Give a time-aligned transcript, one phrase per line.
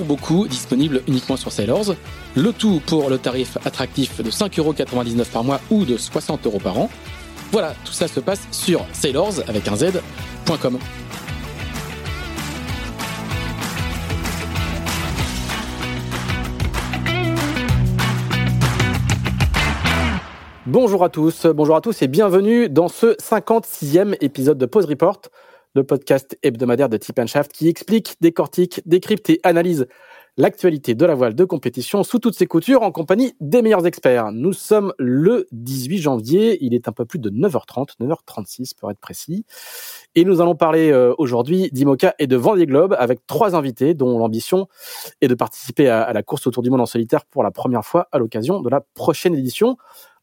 [0.00, 1.94] beaucoup disponible uniquement sur Sailors.
[2.34, 6.90] Le tout pour le tarif attractif de 5,99€ par mois ou de 60€ par an.
[7.52, 10.78] Voilà, tout ça se passe sur sailors avec un z.com.
[20.66, 25.20] Bonjour à tous, bonjour à tous et bienvenue dans ce 56e épisode de Pause Report
[25.74, 29.86] le podcast hebdomadaire de Tip Shaft qui explique, décortique, décrypte et analyse
[30.36, 34.32] l'actualité de la voile de compétition sous toutes ses coutures en compagnie des meilleurs experts.
[34.32, 38.98] Nous sommes le 18 janvier, il est un peu plus de 9h30, 9h36 pour être
[38.98, 39.44] précis.
[40.14, 44.18] Et nous allons parler euh, aujourd'hui d'Imoca et de Vendée Globe avec trois invités dont
[44.18, 44.66] l'ambition
[45.20, 48.08] est de participer à, la course autour du monde en solitaire pour la première fois
[48.10, 49.76] à l'occasion de la prochaine édition.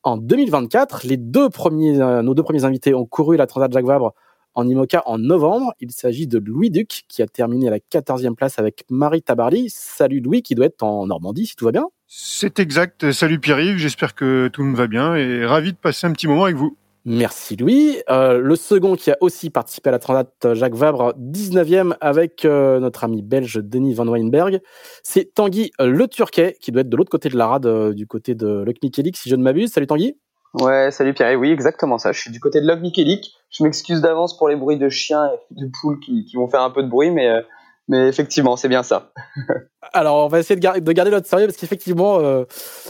[0.03, 3.85] En 2024, les deux premiers, euh, nos deux premiers invités ont couru la Transat Jacques
[3.85, 4.13] Vabre
[4.53, 5.73] en IMOCA en novembre.
[5.79, 9.69] Il s'agit de Louis Duc qui a terminé à la 14e place avec Marie Tabarly.
[9.69, 11.87] Salut Louis qui doit être en Normandie si tout va bien.
[12.07, 13.11] C'est exact.
[13.11, 16.43] Salut Pierre-Yves, j'espère que tout me va bien et ravi de passer un petit moment
[16.43, 16.77] avec vous.
[17.03, 17.97] Merci Louis.
[18.11, 22.79] Euh, le second qui a aussi participé à la Transat Jacques Vabre, 19e avec euh,
[22.79, 24.59] notre ami belge Denis Van Weinberg,
[25.01, 28.05] c'est Tanguy Le Turquet qui doit être de l'autre côté de la rade, euh, du
[28.05, 29.71] côté de Michelik si je ne m'abuse.
[29.71, 30.15] Salut Tanguy.
[30.53, 31.39] Ouais, salut Pierre.
[31.39, 32.11] Oui, exactement ça.
[32.11, 33.35] Je suis du côté de Log Michelik.
[33.49, 36.61] Je m'excuse d'avance pour les bruits de chiens et de poules qui, qui vont faire
[36.61, 37.41] un peu de bruit, mais, euh,
[37.87, 39.11] mais effectivement, c'est bien ça.
[39.93, 42.43] Alors, on va essayer de, garder, de garder notre sérieux parce qu'effectivement, euh,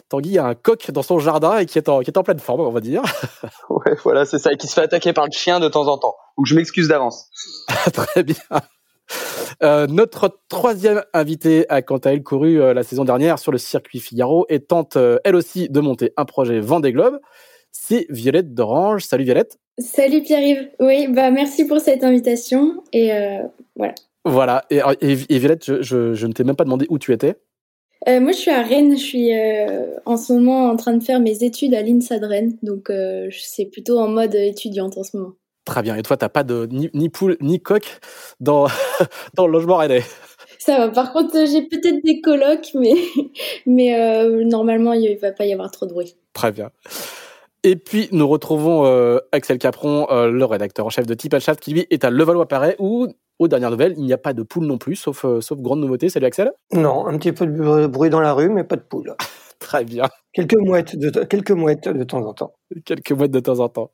[0.10, 2.40] Tanguy a un coq dans son jardin et qui est en, qui est en pleine
[2.40, 3.04] forme, on va dire.
[3.70, 5.98] ouais, voilà, c'est ça, et qui se fait attaquer par le chien de temps en
[5.98, 6.16] temps.
[6.38, 7.30] Donc, je m'excuse d'avance.
[7.94, 8.36] Très bien.
[9.64, 13.58] Euh, notre troisième invitée a quant à elle couru euh, la saison dernière sur le
[13.58, 17.20] circuit Figaro et tente euh, elle aussi de monter un projet Vendée Globe
[17.72, 19.04] c'est Violette d'Orange.
[19.04, 19.58] Salut Violette.
[19.80, 20.70] Salut Pierre-Yves.
[20.80, 23.44] Oui, bah merci pour cette invitation et euh,
[23.76, 23.96] voilà.
[24.24, 24.66] Voilà.
[24.70, 27.36] Et, Violette, je, ne t'ai même pas demandé où tu étais.
[28.08, 28.98] Euh, moi, je suis à Rennes.
[28.98, 32.26] Je suis euh, en ce moment en train de faire mes études à l'INSA de
[32.26, 32.58] Rennes.
[32.62, 32.92] Donc,
[33.32, 35.34] c'est plutôt en mode étudiante en ce moment.
[35.66, 35.96] Très bien.
[35.96, 38.00] Et toi, tu n'as pas de ni, poule ni coq
[38.40, 38.68] dans,
[39.36, 40.04] dans le logement rennais?
[40.60, 40.90] Ça va.
[40.90, 42.94] Par contre, j'ai peut-être des colocs, mais,
[43.66, 46.16] mais normalement, il ne va pas y avoir trop de bruit.
[46.34, 46.70] Très bien.
[47.64, 51.56] Et puis nous retrouvons euh, Axel Capron, euh, le rédacteur en chef de Tip Chat,
[51.56, 53.08] qui lui est à Levallois-Perret, où,
[53.38, 55.80] aux dernières nouvelles, il n'y a pas de poule non plus, sauf, euh, sauf grande
[55.80, 56.10] nouveauté.
[56.10, 59.16] Salut Axel Non, un petit peu de bruit dans la rue, mais pas de poule.
[59.60, 60.06] Très bien.
[60.34, 62.54] Quelques mouettes, de, quelques mouettes de temps en temps.
[62.84, 63.92] Quelques mouettes de temps en temps.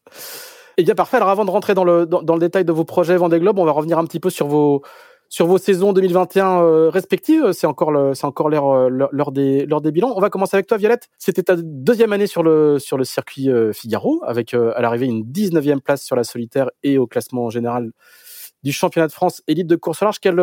[0.77, 2.85] Eh bien parfait, alors avant de rentrer dans le, dans, dans le détail de vos
[2.85, 4.81] projets Vendée Globe, on va revenir un petit peu sur vos,
[5.29, 7.51] sur vos saisons 2021 euh, respectives.
[7.51, 10.13] C'est encore c'est encore l'heure, euh, l'heure des, l'heure des bilans.
[10.15, 11.07] On va commencer avec toi, Violette.
[11.17, 15.23] C'était ta deuxième année sur le, sur le circuit euh, Figaro, avec à l'arrivée une
[15.23, 17.91] 19e place sur la solitaire et au classement général
[18.63, 20.19] du championnat de France élite de course large.
[20.19, 20.41] Quel,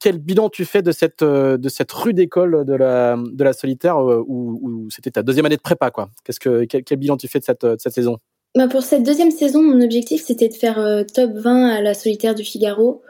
[0.00, 3.98] quel bilan tu fais de cette, de cette rude école de la, de la solitaire
[3.98, 6.08] où, c'était ta deuxième année de prépa, quoi?
[6.24, 8.16] Qu'est-ce que, quel, quel bilan tu fais de cette, de cette saison?
[8.56, 12.34] Bah pour cette deuxième saison, mon objectif c'était de faire top 20 à la solitaire
[12.34, 13.02] du Figaro.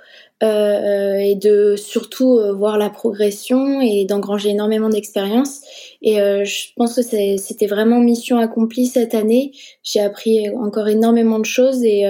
[0.44, 5.62] Euh, et de surtout euh, voir la progression et d'engranger énormément d'expérience.
[6.00, 9.50] Et euh, je pense que c'était vraiment mission accomplie cette année.
[9.82, 12.04] J'ai appris encore énormément de choses et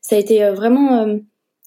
[0.00, 1.18] ça a été vraiment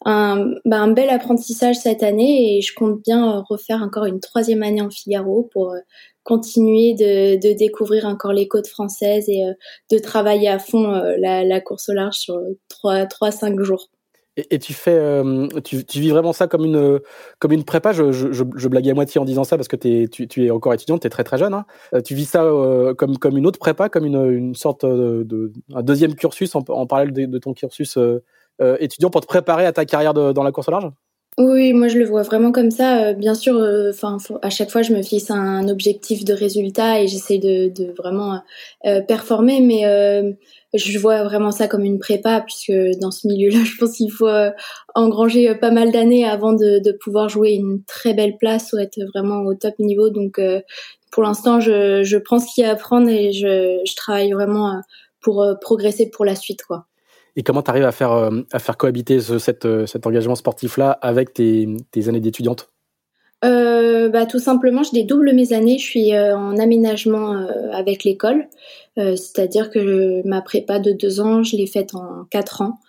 [0.06, 4.64] un, bah, un, bel apprentissage cette année et je compte bien refaire encore une troisième
[4.64, 5.76] année en Figaro pour
[6.24, 9.44] continuer de, de, découvrir encore les côtes françaises et
[9.92, 12.40] de travailler à fond la, la, course au large sur
[12.70, 13.90] trois, trois, cinq jours.
[14.38, 17.02] Et, tu fais, euh, tu, vis vraiment ça comme une,
[17.40, 17.92] comme une prépa.
[17.92, 21.10] Je, blague à moitié en disant ça parce que tu, es encore étudiante, tu es
[21.10, 21.54] très très jeune.
[21.54, 21.66] Hein.
[21.94, 25.52] Euh, tu vis ça euh, comme, comme une autre prépa, comme une, une sorte de,
[25.74, 27.98] un deuxième cursus en, parallèle de, ton cursus
[28.80, 30.90] étudiant pour te préparer à ta carrière dans la course au large?
[31.38, 33.14] Oui, moi je le vois vraiment comme ça.
[33.14, 33.62] bien sûr,
[34.42, 38.42] à chaque fois je me fixe un objectif de résultat et j'essaie de, de, vraiment
[39.08, 40.38] performer, mais
[40.74, 44.30] je vois vraiment ça comme une prépa puisque dans ce milieu-là, je pense qu'il faut
[44.96, 49.42] engranger pas mal d'années avant de, pouvoir jouer une très belle place ou être vraiment
[49.44, 50.10] au top niveau.
[50.10, 50.40] Donc
[51.12, 54.80] pour l'instant, je, prends ce qu'il y a à apprendre et je, travaille vraiment euh,
[55.20, 56.88] pour euh, progresser pour la suite, quoi.
[57.38, 58.42] Et comment tu arrives à faire, euh,
[58.78, 62.70] cohabiter ce, cet, cet engagement sportif-là avec tes, tes années d'étudiante?
[63.44, 65.78] Euh, bah, Tout simplement, je dédouble mes années.
[65.78, 68.48] Je suis en aménagement avec l'école.
[68.98, 72.80] Euh, C'est-à-dire que ma prépa de deux ans, je l'ai faite en quatre ans.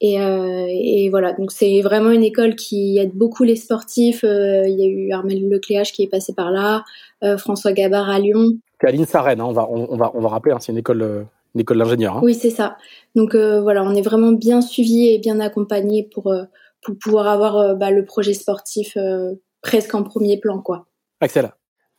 [0.00, 4.22] Et, euh, et, voilà, donc c'est vraiment une école qui aide beaucoup les sportifs.
[4.22, 6.84] Euh, il y a eu Armel Lecléage qui est passé par là,
[7.24, 8.52] euh, François Gabard à Lyon.
[8.80, 11.22] C'est à hein, on, va, on, va, on va rappeler, hein, c'est une école, euh,
[11.56, 12.16] une école d'ingénieur.
[12.16, 12.20] Hein.
[12.22, 12.76] Oui, c'est ça.
[13.16, 16.44] Donc euh, voilà, on est vraiment bien suivi et bien accompagné pour, euh,
[16.82, 18.96] pour pouvoir avoir bah, le projet sportif
[19.62, 20.60] presque en premier plan.
[20.60, 20.86] quoi.
[21.20, 21.50] Axel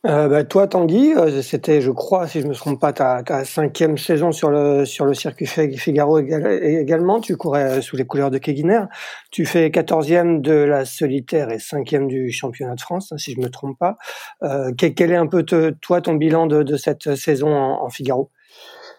[0.06, 3.44] euh, bah, toi, Tanguy, euh, c'était, je crois, si je me trompe pas, ta, ta
[3.44, 7.20] cinquième saison sur le sur le circuit Figaro également.
[7.20, 8.84] Tu courais euh, sous les couleurs de Keguiner.
[9.30, 13.40] Tu fais quatorzième de la solitaire et cinquième du championnat de France, hein, si je
[13.40, 13.98] me trompe pas.
[14.42, 18.30] Euh, quel, est un peu toi ton bilan de, de cette saison en, en Figaro?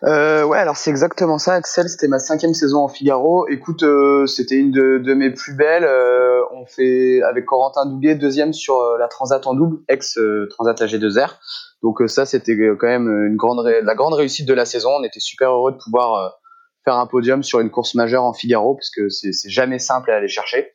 [0.03, 1.87] Euh, ouais, alors c'est exactement ça, Axel.
[1.87, 3.47] C'était ma cinquième saison en Figaro.
[3.49, 5.83] Écoute, euh, c'était une de, de, mes plus belles.
[5.83, 10.17] Euh, on fait avec Corentin Douguet deuxième sur euh, la Transat en double, ex
[10.49, 11.37] Transat AG2R.
[11.83, 14.91] Donc ça, c'était quand même une grande, la grande réussite de la saison.
[14.99, 16.37] On était super heureux de pouvoir
[16.85, 20.17] faire un podium sur une course majeure en Figaro, parce que c'est jamais simple à
[20.17, 20.73] aller chercher.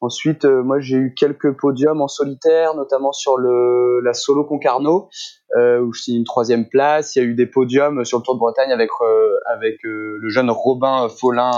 [0.00, 5.08] Ensuite, euh, moi j'ai eu quelques podiums en solitaire, notamment sur le, la solo Concarneau,
[5.56, 7.16] euh, où je suis une troisième place.
[7.16, 10.18] Il y a eu des podiums sur le Tour de Bretagne avec euh, avec euh,
[10.20, 11.50] le jeune Robin Follin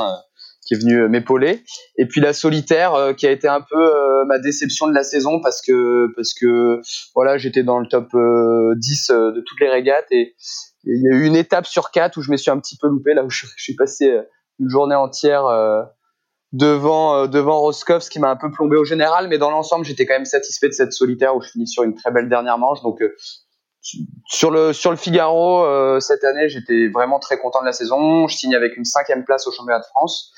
[0.68, 1.64] qui est venu m'épauler.
[1.96, 5.62] Et puis la solitaire qui a été un peu ma déception de la saison parce
[5.62, 6.80] que parce que
[7.14, 8.08] voilà j'étais dans le top
[8.76, 10.34] 10 de toutes les régates et,
[10.84, 12.86] il y a eu une étape sur quatre où je me suis un petit peu
[12.86, 14.20] loupé là où je, suis passé
[14.60, 15.44] une journée entière
[16.52, 19.84] devant euh, devant Roscoff, ce qui m'a un peu plombé au général, mais dans l'ensemble,
[19.84, 22.58] j'étais quand même satisfait de cette solitaire où je finis sur une très belle dernière
[22.58, 22.82] manche.
[22.82, 23.14] Donc euh,
[24.26, 28.28] sur le sur le Figaro euh, cette année, j'étais vraiment très content de la saison.
[28.28, 30.32] Je signe avec une cinquième place au championnat de France,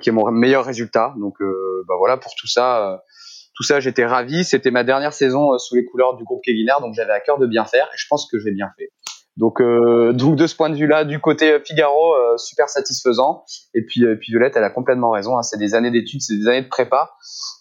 [0.00, 1.14] qui est mon meilleur résultat.
[1.18, 3.02] Donc bah voilà pour tout ça.
[3.54, 4.44] tout ça, j'étais ravi.
[4.44, 7.46] C'était ma dernière saison sous les couleurs du groupe Keguiner, donc j'avais à cœur de
[7.46, 8.90] bien faire et je pense que j'ai bien fait.
[9.36, 13.44] Donc, euh, donc de ce point de vue-là, du côté Figaro, euh, super satisfaisant.
[13.74, 15.36] Et puis, euh, puis Violette, elle a complètement raison.
[15.36, 17.10] Hein, c'est des années d'études, c'est des années de prépa.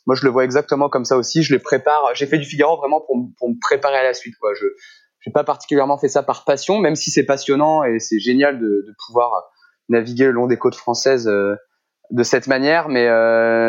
[0.05, 1.43] Moi, je le vois exactement comme ça aussi.
[1.43, 2.11] Je les prépare.
[2.13, 4.35] J'ai fait du Figaro vraiment pour, me préparer à la suite.
[4.39, 4.53] Quoi.
[4.53, 8.57] Je n'ai pas particulièrement fait ça par passion, même si c'est passionnant et c'est génial
[8.57, 9.31] de, de, pouvoir
[9.89, 11.55] naviguer le long des côtes françaises euh,
[12.11, 12.89] de cette manière.
[12.89, 13.07] Mais,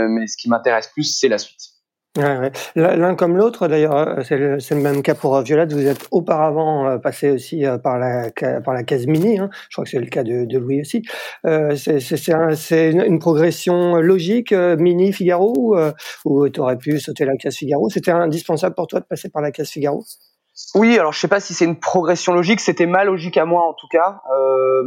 [0.09, 1.77] mais ce qui m'intéresse plus, c'est la suite.
[2.75, 5.73] L'un comme l'autre, d'ailleurs, euh, c'est le, même cas pour euh, Violette.
[5.73, 8.31] Vous êtes auparavant euh, passé aussi par la
[8.65, 9.39] par la case mini.
[9.39, 9.51] Hein.
[9.69, 11.03] Je crois que c'est le cas de, Louis aussi.
[11.47, 12.55] Euh, c'est un,
[13.05, 15.77] une progression logique, mini Figaro, ou,
[16.25, 17.89] ou tu aurais pu sauter la case Figaro?
[17.91, 20.05] C'était indispensable pour toi de passer par la case Figaro?
[20.75, 22.61] Oui, alors je sais pas si c'est une progression logique.
[22.61, 24.21] C'était ma logique à moi en tout cas.
[24.35, 24.83] Euh,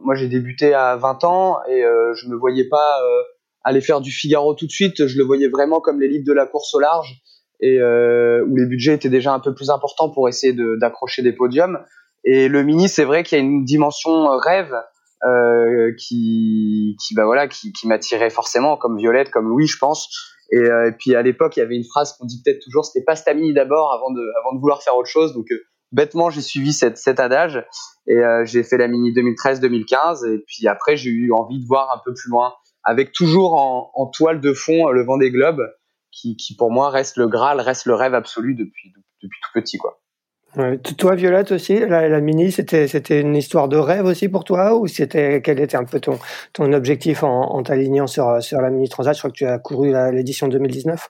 [0.00, 3.00] moi, j'ai débuté à 20 ans et je me voyais pas
[3.64, 5.06] aller faire du Figaro tout de suite.
[5.06, 7.20] Je le voyais vraiment comme l'élite de la course au large
[7.60, 11.32] et euh, où les budgets étaient déjà un peu plus importants pour essayer d'accrocher des
[11.32, 11.78] podiums.
[12.24, 14.74] Et le mini, c'est vrai qu'il y a une dimension rêve
[15.24, 20.33] euh, qui, qui, bah voilà, qui, qui m'attirait forcément, comme Violette, comme Louis, je pense.
[20.54, 22.84] Et, euh, et puis à l'époque, il y avait une phrase qu'on dit peut-être toujours,
[22.84, 25.34] c'était pas Stamini d'abord avant de, avant de vouloir faire autre chose.
[25.34, 25.58] Donc euh,
[25.90, 27.64] bêtement, j'ai suivi cette, cet adage
[28.06, 30.32] et euh, j'ai fait la mini 2013-2015.
[30.32, 33.90] Et puis après, j'ai eu envie de voir un peu plus loin avec toujours en,
[33.94, 35.66] en, toile de fond le vent des globes,
[36.12, 38.92] qui, qui, pour moi reste le Graal, reste le rêve absolu depuis,
[39.22, 39.98] depuis tout petit, quoi.
[40.98, 44.86] Toi, Violette aussi, la, mini, c'était c'était une histoire de rêve aussi pour toi, ou
[44.86, 46.18] c'était quel était un peu ton
[46.52, 49.14] ton objectif en, t'alignant sur sur la mini transat?
[49.14, 51.08] Je crois que tu as couru l'édition 2019.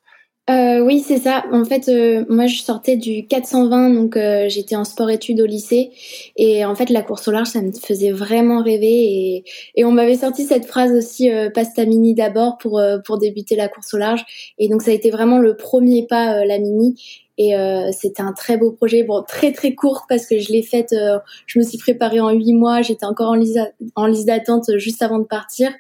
[0.51, 1.43] Euh, oui, c'est ça.
[1.53, 5.91] En fait, euh, moi, je sortais du 420, donc euh, j'étais en sport-études au lycée.
[6.37, 8.93] Et en fait, la course au large, ça me faisait vraiment rêver.
[8.93, 13.69] Et, et on m'avait sorti cette phrase aussi, pasta mini d'abord pour, pour débuter la
[13.69, 14.23] course au large.
[14.59, 17.24] Et donc, ça a été vraiment le premier pas, la mini.
[17.37, 20.62] Et euh, c'était un très beau projet, bon très très court parce que je l'ai
[20.62, 23.59] faite, euh, je me suis préparée en huit mois, j'étais encore en liste
[23.97, 25.73] en liste d'attente juste avant de partir,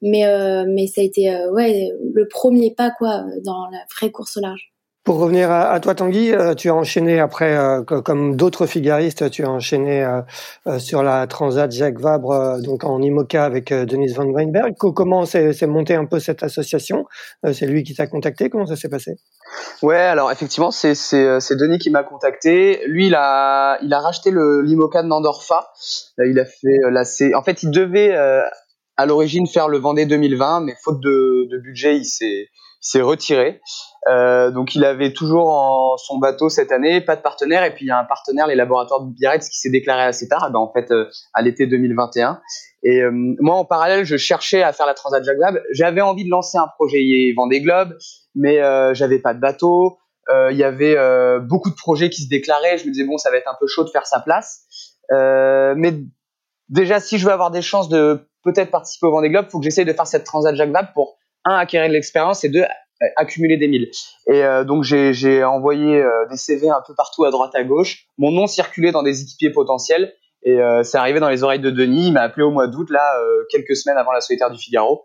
[0.00, 4.38] mais euh, mais ça a été ouais le premier pas quoi dans la vraie course
[4.38, 4.71] au large.
[5.04, 9.44] Pour revenir à, toi, Tanguy, euh, tu as enchaîné après, euh, comme d'autres figaristes, tu
[9.44, 14.76] as enchaîné euh, sur la Transat Jacques Vabre, donc en IMOCA avec Denis Van Weinberg.
[14.76, 17.06] Comment s'est monté un peu cette association?
[17.52, 18.48] C'est lui qui t'a contacté?
[18.48, 19.16] Comment ça s'est passé?
[19.82, 20.94] Ouais, alors effectivement, c'est
[21.56, 22.82] Denis qui m'a contacté.
[22.86, 25.72] Lui, il a il a racheté l'IMOCA de Nandorfa.
[26.18, 27.02] Il a fait la
[27.36, 31.96] En fait, il devait à l'origine faire le Vendée 2020, mais faute de, de budget,
[31.96, 33.60] il s'est retiré.
[34.08, 37.84] Euh, donc il avait toujours en son bateau cette année, pas de partenaire, et puis
[37.84, 40.58] il y a un partenaire, les laboratoires de Biarritz, qui s'est déclaré assez tard, ben,
[40.58, 42.40] en fait euh, à l'été 2021.
[42.82, 45.58] Et euh, moi en parallèle, je cherchais à faire la Transat Jacques Vabre.
[45.72, 46.98] J'avais envie de lancer un projet
[47.36, 47.96] Vendée Globe,
[48.34, 49.98] mais euh, j'avais pas de bateau.
[50.50, 50.96] Il y avait
[51.40, 52.78] beaucoup de projets qui se déclaraient.
[52.78, 54.62] Je me disais bon, ça va être un peu chaud de faire sa place.
[55.10, 55.92] mais
[56.70, 59.64] déjà, si je veux avoir des chances de peut-être participer au Vendée Globe, faut que
[59.64, 62.66] j'essaye de faire cette Transat Jacques Vabre pour un acquérir de l'expérience et deux euh,
[63.16, 63.90] accumuler des milles.
[64.26, 68.06] Et euh, donc j'ai envoyé euh, des CV un peu partout à droite à gauche.
[68.18, 70.12] Mon nom circulait dans des équipiers potentiels
[70.44, 72.08] et c'est arrivé dans les oreilles de Denis.
[72.08, 73.16] Il m'a appelé au mois d'août là,
[73.48, 75.04] quelques semaines avant la solitaire du Figaro,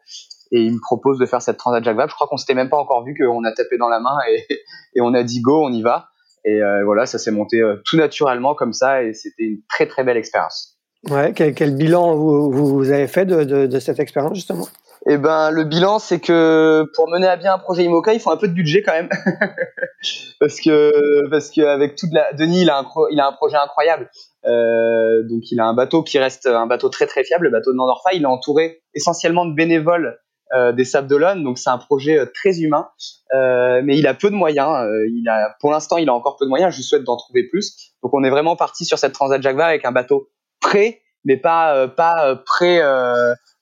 [0.52, 2.10] et il me propose de faire cette transat Jacques.
[2.10, 4.48] Je crois qu'on s'était même pas encore vu, qu'on a tapé dans la main et,
[4.96, 6.08] et on a dit go, on y va.
[6.44, 10.18] Et voilà, ça s'est monté tout naturellement comme ça et c'était une très très belle
[10.18, 10.80] expérience.
[11.08, 14.66] Ouais, quel, bilan vous, vous, avez fait de, de cette expérience justement?
[15.10, 18.32] Eh ben, le bilan, c'est que pour mener à bien un projet IMOCA, il faut
[18.32, 19.10] un peu de budget quand même,
[20.40, 23.56] parce que parce que avec toute la Denis, il a un il a un projet
[23.56, 24.10] incroyable.
[24.46, 27.72] Euh, donc, il a un bateau qui reste un bateau très très fiable, le bateau
[27.72, 28.14] de Nandorfa.
[28.14, 30.20] Il est entouré essentiellement de bénévoles
[30.54, 32.90] euh, des Sables d'Olonne, donc c'est un projet euh, très humain,
[33.34, 34.70] euh, mais il a peu de moyens.
[34.86, 36.74] Euh, il a, pour l'instant, il a encore peu de moyens.
[36.76, 37.94] Je souhaite d'en trouver plus.
[38.04, 40.30] Donc, on est vraiment parti sur cette Transat Jacques avec un bateau
[40.62, 42.82] prêt, mais pas pas prêt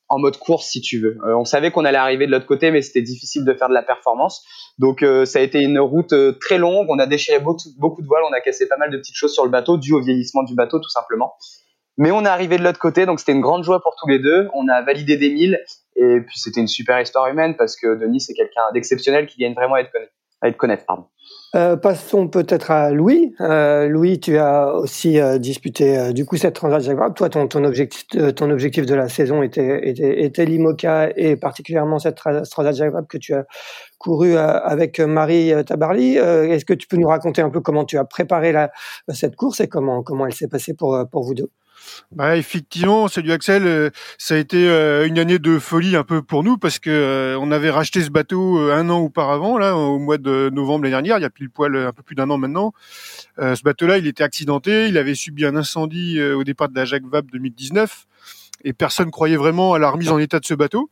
[0.07, 1.17] en mode course si tu veux.
[1.25, 3.73] Euh, on savait qu'on allait arriver de l'autre côté, mais c'était difficile de faire de
[3.73, 4.45] la performance.
[4.77, 6.87] Donc euh, ça a été une route euh, très longue.
[6.89, 9.33] On a déchiré beaucoup, beaucoup de voiles, on a cassé pas mal de petites choses
[9.33, 11.33] sur le bateau, dû au vieillissement du bateau tout simplement.
[11.97, 14.19] Mais on est arrivé de l'autre côté, donc c'était une grande joie pour tous les
[14.19, 14.49] deux.
[14.53, 15.59] On a validé des milles
[15.95, 19.53] et puis c'était une super histoire humaine parce que Denis c'est quelqu'un d'exceptionnel qui gagne
[19.53, 19.91] vraiment à être,
[20.41, 20.85] à être connaître.
[20.85, 21.05] Pardon.
[21.55, 23.33] Euh, passons peut-être à Louis.
[23.39, 26.97] Euh, Louis, tu as aussi euh, disputé euh, du coup cette transaction.
[27.11, 31.37] Toi, ton, ton, objectif, euh, ton objectif de la saison était, était, était l'IMOCA et
[31.37, 33.45] particulièrement cette transaction que tu as
[33.99, 36.17] couru avec Marie Tabarly.
[36.17, 38.71] Est-ce que tu peux nous raconter un peu comment tu as préparé la,
[39.09, 41.49] cette course et comment, comment elle s'est passée pour, pour vous deux?
[42.11, 46.21] Bah, effectivement, salut Axel, euh, ça a été euh, une année de folie un peu
[46.21, 49.99] pour nous parce que euh, on avait racheté ce bateau un an auparavant, là, au
[49.99, 52.37] mois de novembre l'année dernière, il y a pile poil un peu plus d'un an
[52.37, 52.73] maintenant.
[53.37, 57.05] ce bateau-là, il était accidenté, il avait subi un incendie au départ de la Jacques
[57.05, 58.07] Vabre 2019
[58.63, 60.89] et personne croyait vraiment à la remise en état de ce bateau.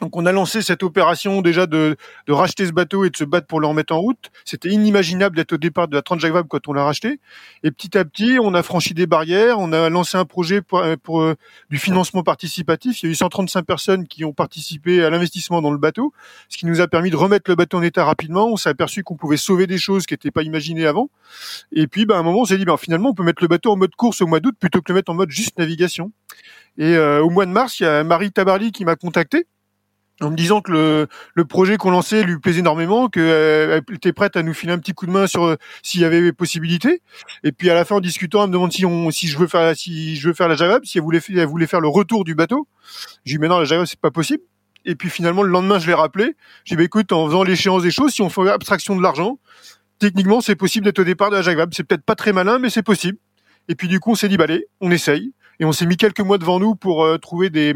[0.00, 3.24] Donc on a lancé cette opération déjà de, de, racheter ce bateau et de se
[3.24, 4.30] battre pour le remettre en route.
[4.44, 7.20] C'était inimaginable d'être au départ de la Transjacques Vabre quand on l'a racheté.
[7.64, 10.82] Et petit à petit, on a franchi des barrières, on a lancé un projet pour,
[11.02, 11.34] pour euh,
[11.68, 13.02] du financement participatif.
[13.02, 16.14] Il y a eu 135 personnes qui ont participé à l'investissement dans le bateau,
[16.48, 18.46] ce qui nous a permis de remettre le bateau en état rapidement.
[18.46, 21.10] On s'est aperçu qu'on pouvait sauver des choses qui n'étaient pas imaginées avant.
[21.72, 23.48] Et puis, ben, à un moment, on s'est dit, ben, finalement, on peut mettre le
[23.48, 26.10] bateau en mode course au mois d'août plutôt que le mettre en mode juste navigation.
[26.78, 29.46] Et euh, au mois de mars, il y a Marie Tabarly qui m'a contacté
[30.20, 34.12] en me disant que le, le projet qu'on lançait lui plaisait énormément, qu'elle euh, était
[34.12, 37.02] prête à nous filer un petit coup de main sur euh, s'il y avait possibilité.
[37.42, 39.46] Et puis à la fin, en discutant, elle me demande si, on, si je veux
[39.46, 42.24] faire si je veux faire la Java, si elle voulait, elle voulait faire le retour
[42.24, 42.68] du bateau.
[43.24, 44.42] J'ai dit mais non, la Java c'est pas possible.
[44.84, 46.36] Et puis finalement le lendemain, je l'ai rappelé.
[46.64, 49.38] J'ai dit bah, écoute, en faisant l'échéance des choses, si on fait abstraction de l'argent,
[49.98, 51.66] techniquement c'est possible d'être au départ de la Java.
[51.72, 53.18] C'est peut-être pas très malin, mais c'est possible.
[53.68, 55.32] Et puis du coup, on s'est dit bah allez, on essaye.
[55.60, 57.74] Et on s'est mis quelques mois devant nous pour euh, trouver des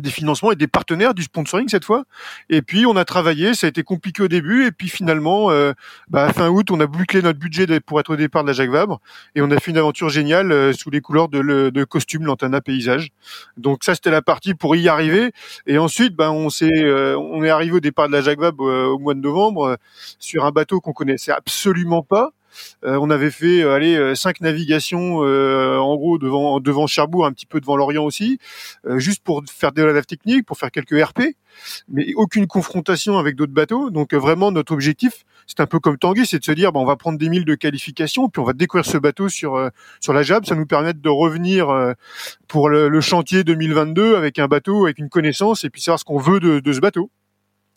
[0.00, 2.04] des financements et des partenaires du sponsoring cette fois.
[2.50, 5.72] Et puis on a travaillé, ça a été compliqué au début et puis finalement, euh,
[6.08, 8.70] bah, fin août, on a bouclé notre budget pour être au départ de la Jacques
[8.70, 9.00] Vabre
[9.34, 12.24] et on a fait une aventure géniale euh, sous les couleurs de, le, de costume
[12.24, 13.10] Lantana paysage.
[13.56, 15.32] Donc ça c'était la partie pour y arriver.
[15.66, 18.64] Et ensuite, bah, on s'est, euh, on est arrivé au départ de la Jacques Vabre
[18.64, 19.78] au mois de novembre
[20.18, 22.30] sur un bateau qu'on connaissait absolument pas.
[22.84, 27.32] Euh, on avait fait euh, aller euh, cinq navigations en gros devant devant Cherbourg, un
[27.32, 28.38] petit peu devant l'Orient aussi,
[28.96, 31.36] juste pour faire de la technique, pour faire quelques RP,
[31.88, 33.90] mais aucune confrontation avec d'autres bateaux.
[33.90, 36.86] Donc vraiment notre objectif, c'est un peu comme Tanguy, c'est de se dire bon, on
[36.86, 39.70] va prendre des milles de qualification, puis on va découvrir ce bateau sur
[40.00, 41.94] sur la JAB, ça nous permet de revenir
[42.48, 46.18] pour le, chantier 2022 avec un bateau, avec une connaissance, et puis savoir ce qu'on
[46.18, 47.10] veut de ce bateau.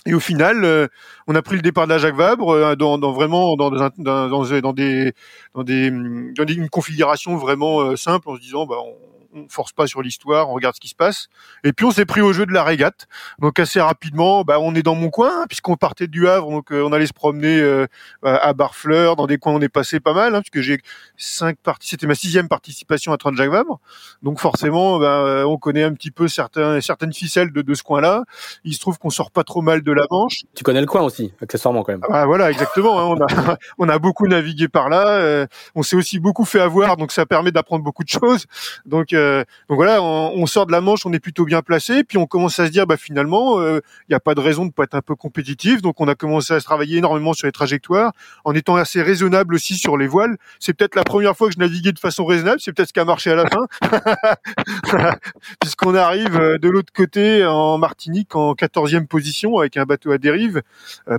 [0.06, 0.88] Et au final, euh,
[1.27, 3.89] on a pris le départ de la Jacques Vabre euh, dans, dans, vraiment dans, dans,
[3.98, 5.13] dans, dans, des dans des
[5.53, 8.96] dans des une configuration vraiment euh, simple en se disant bah on,
[9.33, 11.27] on force pas sur l'histoire, on regarde ce qui se passe.
[11.63, 13.07] Et puis on s'est pris au jeu de la régate.
[13.39, 16.71] Donc assez rapidement, bah, on est dans mon coin, hein, puisqu'on partait du Havre, donc
[16.71, 17.88] euh, on allait se promener euh,
[18.24, 20.81] à Barfleur, dans des coins où on est passé pas mal, hein, puisque j'ai
[21.17, 23.79] cinq parties, c'était ma sixième participation à Trans-Jacques Vabre.
[24.24, 28.24] Donc forcément, bah, on connaît un petit peu certains, certaines ficelles de, de ce coin-là.
[28.63, 30.43] Il se trouve qu'on sort pas trop mal de la Manche.
[30.55, 32.01] Tu connais le coin aussi, accessoirement quand même.
[32.09, 33.00] Ah, voilà, exactement.
[33.00, 35.07] Hein, on, a, on a beaucoup navigué par là.
[35.07, 35.45] Euh,
[35.75, 38.45] on s'est aussi beaucoup fait avoir, donc ça permet d'apprendre beaucoup de choses.
[38.86, 42.03] Donc, euh, donc voilà, on, sort de la Manche, on est plutôt bien placé.
[42.03, 44.65] Puis on commence à se dire, bah finalement, il euh, n'y a pas de raison
[44.65, 45.81] de pas être un peu compétitif.
[45.81, 48.13] Donc on a commencé à se travailler énormément sur les trajectoires,
[48.45, 50.38] en étant assez raisonnable aussi sur les voiles.
[50.59, 52.59] C'est peut-être la première fois que je naviguais de façon raisonnable.
[52.59, 53.67] C'est peut-être ce qui a marché à la fin,
[55.59, 60.61] puisqu'on arrive de l'autre côté en Martinique en 14e position avec un bateau à dérive,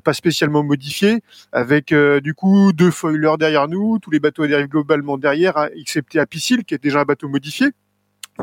[0.04, 4.69] pas spécialement modifié, avec du coup deux foilers derrière nous, tous les bateaux à dérive
[4.69, 7.71] globalement derrière, excepté Apicil qui est déjà un bateau modifié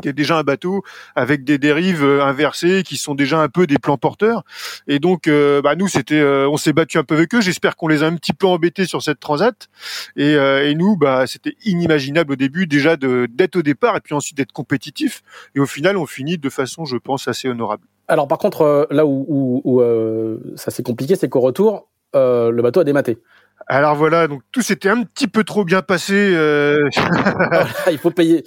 [0.00, 0.82] qui est déjà un bateau
[1.14, 4.44] avec des dérives euh, inversées qui sont déjà un peu des plans porteurs.
[4.86, 7.40] Et donc euh, bah nous c'était euh, on s'est battu un peu avec eux.
[7.40, 9.68] J'espère qu'on les a un petit peu embêtés sur cette transat.
[10.16, 14.14] Et, et nous bah c'était inimaginable au début déjà de d'être au départ et puis
[14.14, 15.22] ensuite d'être compétitif.
[15.54, 17.84] Et au final on finit de façon je pense assez honorable.
[18.08, 22.80] Alors par contre là où, où, où ça s'est compliqué c'est qu'au retour le bateau
[22.80, 23.18] a dématé
[23.66, 26.14] alors voilà, donc tout s'était un petit peu trop bien passé.
[26.14, 26.88] Euh...
[27.90, 28.44] il faut payer,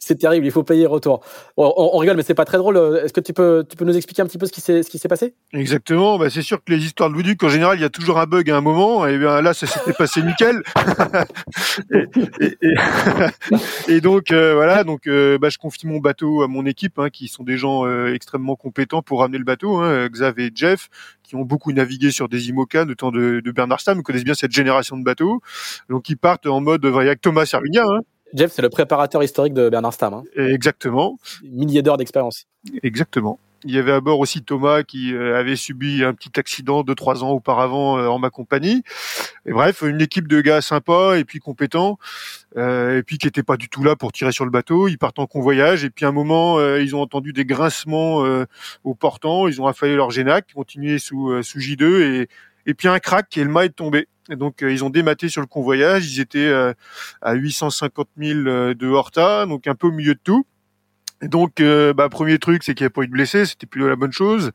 [0.00, 1.24] c'est terrible, il faut payer retour.
[1.56, 2.76] On, on rigole, mais c'est pas très drôle.
[3.04, 4.90] Est-ce que tu peux, tu peux nous expliquer un petit peu ce qui s'est, ce
[4.90, 5.34] qui s'est passé?
[5.52, 6.18] Exactement.
[6.18, 8.26] Bah c'est sûr que les histoires de Vouduc, en général, il y a toujours un
[8.26, 9.06] bug à un moment.
[9.06, 10.62] Et bien là, ça s'était passé nickel.
[11.92, 12.06] et,
[12.40, 16.66] et, et, et, donc euh, voilà, donc euh, bah, je confie mon bateau à mon
[16.66, 19.76] équipe, hein, qui sont des gens extrêmement compétents pour ramener le bateau.
[19.76, 20.88] Hein, Xav et Jeff,
[21.28, 24.52] qui ont beaucoup navigué sur des IMOCA, notamment de, de Bernard Stamm, connaissent bien cette
[24.52, 25.42] génération de bateaux.
[25.90, 27.82] Donc ils partent en mode avec Thomas Servigna.
[27.84, 28.00] Hein.
[28.32, 30.14] Jeff, c'est le préparateur historique de Bernard Stamm.
[30.14, 30.24] Hein.
[30.36, 31.18] Exactement.
[31.44, 32.46] Milliers d'heures d'expérience.
[32.82, 33.38] Exactement.
[33.64, 36.94] Il y avait à bord aussi Thomas qui euh, avait subi un petit accident de
[36.94, 38.84] trois ans auparavant euh, en ma compagnie.
[39.46, 41.98] Et bref, une équipe de gars sympas et puis compétents,
[42.56, 44.86] euh, et puis qui n'étaient pas du tout là pour tirer sur le bateau.
[44.86, 48.24] Ils partent en convoyage et puis un moment, ils ont entendu des grincements
[48.84, 49.48] au portant.
[49.48, 52.28] Ils ont affalé leur génac, continué sous sous J2 et
[52.66, 54.08] et puis un crack et le mât est tombé.
[54.28, 56.12] Donc ils ont dématé sur le convoyage.
[56.12, 56.52] Ils étaient
[57.22, 58.40] à 850 000
[58.74, 60.46] de Horta, donc un peu au milieu de tout.
[61.22, 63.88] Donc, euh, bah, premier truc, c'est qu'il n'y a pas eu de blessés, c'était plutôt
[63.88, 64.52] la bonne chose.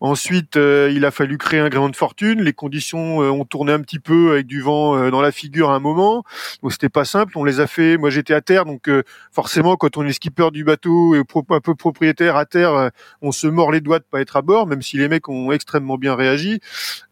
[0.00, 2.42] Ensuite, euh, il a fallu créer un gréement de fortune.
[2.42, 5.76] Les conditions euh, ont tourné un petit peu avec du vent dans la figure à
[5.76, 6.24] un moment,
[6.62, 7.38] donc c'était pas simple.
[7.38, 7.96] On les a fait.
[7.96, 8.90] Moi, j'étais à terre, donc
[9.30, 12.90] forcément, quand on est skipper du bateau et un peu propriétaire à terre,
[13.22, 15.52] on se mord les doigts de pas être à bord, même si les mecs ont
[15.52, 16.60] extrêmement bien réagi.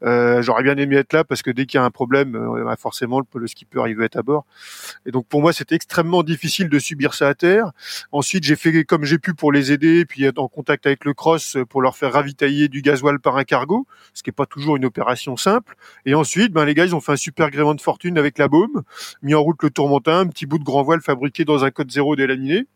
[0.03, 2.33] J'aurais bien aimé être là parce que dès qu'il y a un problème,
[2.65, 4.45] bah, forcément, le, le skipper il veut être à bord.
[5.07, 7.71] Et donc pour moi, c'était extrêmement difficile de subir ça à terre.
[8.13, 11.15] Ensuite, j'ai fait comme j'ai pu pour les aider, puis être en contact avec le
[11.15, 14.77] cross pour leur faire ravitailler du gasoil par un cargo, ce qui est pas toujours
[14.77, 15.77] une opération simple.
[16.07, 18.49] Et ensuite, ben les gars, ils ont fait un super gréement de fortune avec la
[18.49, 18.83] baume,
[19.23, 21.91] mis en route le tourmentin, un petit bout de grand voile fabriqué dans un code
[21.91, 22.67] zéro délaminé.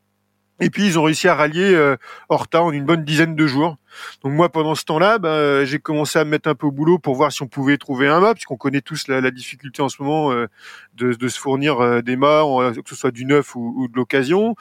[0.60, 1.96] Et puis ils ont réussi à rallier euh,
[2.28, 3.76] Horta en une bonne dizaine de jours.
[4.22, 6.98] Donc moi pendant ce temps-là, ben, j'ai commencé à me mettre un peu au boulot
[6.98, 10.02] pour voir si on pouvait trouver un mât, puisqu'on connaît tous la, difficulté en ce
[10.02, 10.46] moment euh,
[10.94, 13.96] de, de, se fournir euh, des mâts, que ce soit du neuf ou, ou de
[13.96, 14.54] l'occasion.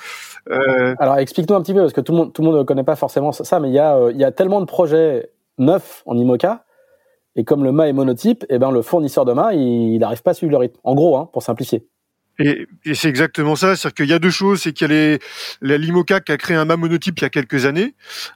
[0.49, 0.95] Euh...
[0.99, 2.84] Alors explique-nous un petit peu, parce que tout le monde tout le monde ne connaît
[2.84, 6.17] pas forcément ça, mais il y a il y a tellement de projets neufs en
[6.17, 6.65] IMOCA.
[7.38, 10.21] Et comme le mât est monotype, et eh ben le fournisseur de mât, il n'arrive
[10.21, 10.77] pas à suivre le rythme.
[10.84, 11.88] En gros, hein, pour simplifier.
[12.39, 15.17] Et, c'est exactement ça, c'est-à-dire qu'il y a deux choses, c'est qu'il y a
[15.62, 17.94] la Limoca qui a créé un mât monotype il y a quelques années.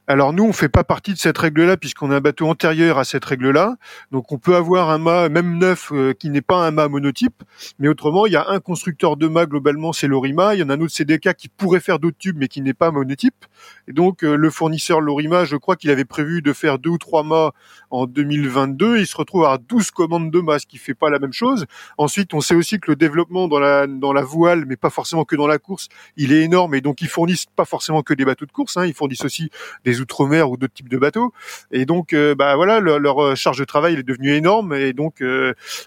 [0.08, 3.04] Alors nous, on fait pas partie de cette règle-là puisqu'on a un bateau antérieur à
[3.04, 3.78] cette règle-là.
[4.12, 7.44] Donc on peut avoir un mât, même neuf, euh, qui n'est pas un mât monotype.
[7.80, 10.56] Mais autrement, il y a un constructeur de mât globalement, c'est Lorima.
[10.56, 12.74] Il y en a un autre CDK qui pourrait faire d'autres tubes, mais qui n'est
[12.74, 13.46] pas monotype.
[13.88, 16.98] Et donc euh, le fournisseur Lorima, je crois qu'il avait prévu de faire deux ou
[16.98, 17.52] trois mâts
[17.92, 18.98] en 2022.
[18.98, 21.66] Il se retrouve à 12 commandes de mât, ce qui fait pas la même chose.
[21.98, 25.26] Ensuite, on sait aussi que le développement dans la dans la voile, mais pas forcément
[25.26, 28.26] que dans la course, il est énorme et donc ils fournissent pas forcément que des
[28.26, 29.50] bateaux de course, hein, ils fournissent aussi
[29.84, 31.34] des outre-mer ou d'autres types de bateaux.
[31.72, 35.24] Et donc, euh, bah voilà, leur, euh, charge de travail est devenue énorme et donc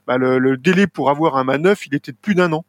[0.06, 2.64] bah, le, le, délai pour avoir un mât neuf, il était de plus d'un an.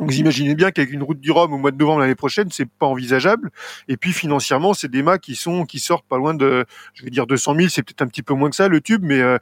[0.00, 2.68] Vous imaginez bien qu'avec une route du Rhum au mois de novembre l'année prochaine, c'est
[2.68, 3.50] pas envisageable.
[3.86, 7.10] Et puis financièrement, c'est des mâts qui sont qui sortent pas loin de, je vais
[7.10, 9.38] dire 200 000, c'est peut-être un petit peu moins que ça le tube, mais euh,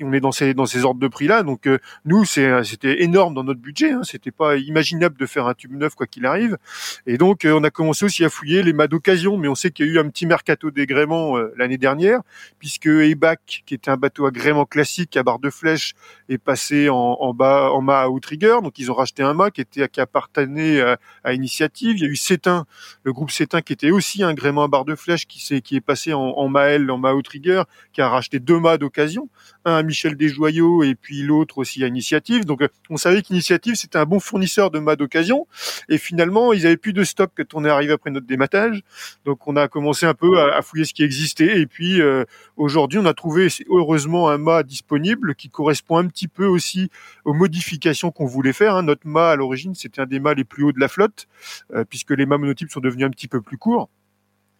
[0.00, 1.44] on est dans ces dans ces ordres de prix là.
[1.44, 3.92] Donc euh, nous, c'est euh, c'était énorme dans notre budget.
[3.92, 6.58] Hein, c'était pas imaginable de faire un tube neuf quoi qu'il arrive.
[7.06, 9.70] Et donc euh, on a commencé aussi à fouiller les mâts d'occasion, mais on sait
[9.70, 12.20] qu'il y a eu un petit mercato d'agrément l'année dernière,
[12.58, 15.94] puisque Ebac, qui était un bateau agrément classique à barre de flèche,
[16.28, 18.58] est passé en, en bas en mât à outrigger.
[18.62, 21.96] Donc ils ont racheté un mât qui était qui appartenait à, à, Initiative.
[21.96, 22.66] Il y a eu Cétain,
[23.04, 25.76] le groupe Cétain qui était aussi un gréement à barre de flèche qui, est, qui
[25.76, 29.28] est passé en, en Maël, en Mao Trigger, qui a racheté deux mâts d'occasion,
[29.64, 32.44] un à Michel Desjoyaux et puis l'autre aussi à Initiative.
[32.44, 35.46] Donc on savait qu'Initiative c'était un bon fournisseur de mâts d'occasion
[35.88, 38.82] et finalement ils avaient plus de stock quand on est arrivé après notre dématage.
[39.24, 42.24] Donc on a commencé un peu à, fouiller ce qui existait et puis euh,
[42.56, 46.90] aujourd'hui on a trouvé heureusement un mât disponible qui correspond un petit peu aussi
[47.24, 48.76] aux modifications qu'on voulait faire.
[48.76, 48.82] Hein.
[48.82, 51.28] Notre mât à l'origine c'était un des mâts les plus hauts de la flotte
[51.74, 53.90] euh, puisque les mâts monotypes sont devenus un petit peu plus courts.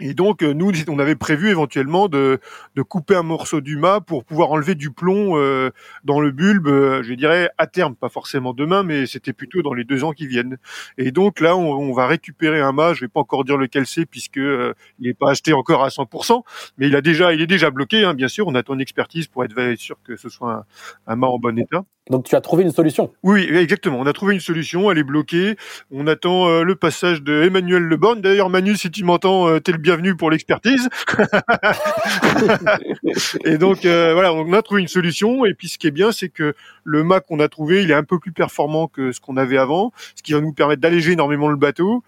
[0.01, 2.41] Et donc, euh, nous, on avait prévu éventuellement de,
[2.89, 5.71] couper un morceau du mât pour pouvoir enlever du plomb euh,
[6.03, 6.67] dans le bulbe,
[7.03, 10.27] je dirais à terme, pas forcément demain, mais c'était plutôt dans les deux ans qui
[10.27, 10.59] viennent.
[10.99, 13.87] Et donc là, on, on va récupérer un mât, je vais pas encore dire lequel
[13.87, 16.43] c'est, puisque il n'est pas acheté encore à 100%,
[16.79, 18.49] mais il a déjà, il est déjà bloqué, hein, bien sûr.
[18.49, 20.65] On attend une expertise pour être sûr que ce soit un,
[21.07, 21.85] un mât en bon état.
[22.11, 23.13] Donc tu as trouvé une solution.
[23.23, 24.01] Oui, exactement.
[24.01, 24.91] On a trouvé une solution.
[24.91, 25.55] Elle est bloquée.
[25.93, 28.21] On attend euh, le passage de Emmanuel Leborn.
[28.21, 30.89] D'ailleurs, Manu, si tu m'entends, euh, t'es le bienvenu pour l'expertise.
[33.45, 35.47] et donc euh, voilà, on a trouvé une solution.
[35.47, 37.95] Et puis ce qui est bien, c'est que le mât qu'on a trouvé, il est
[37.95, 41.13] un peu plus performant que ce qu'on avait avant, ce qui va nous permettre d'alléger
[41.13, 42.03] énormément le bateau.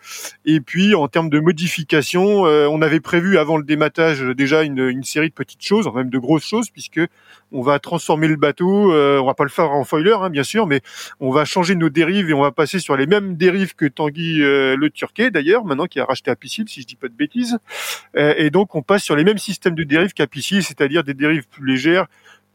[0.45, 5.05] Et puis en termes de modification, on avait prévu avant le dématage déjà une, une
[5.05, 7.01] série de petites choses, même de grosses choses, puisque
[7.55, 8.93] on va transformer le bateau.
[8.93, 10.83] on va pas le faire en foiler, hein, bien sûr, mais
[11.21, 14.43] on va changer nos dérives et on va passer sur les mêmes dérives que Tanguy
[14.43, 17.59] euh, le Turquet d'ailleurs, maintenant qui a racheté Apicil, si je dis pas de bêtises.
[18.17, 21.47] Euh, et donc on passe sur les mêmes systèmes de dérives qu'Apicil, c'est-à-dire des dérives
[21.49, 22.07] plus légères,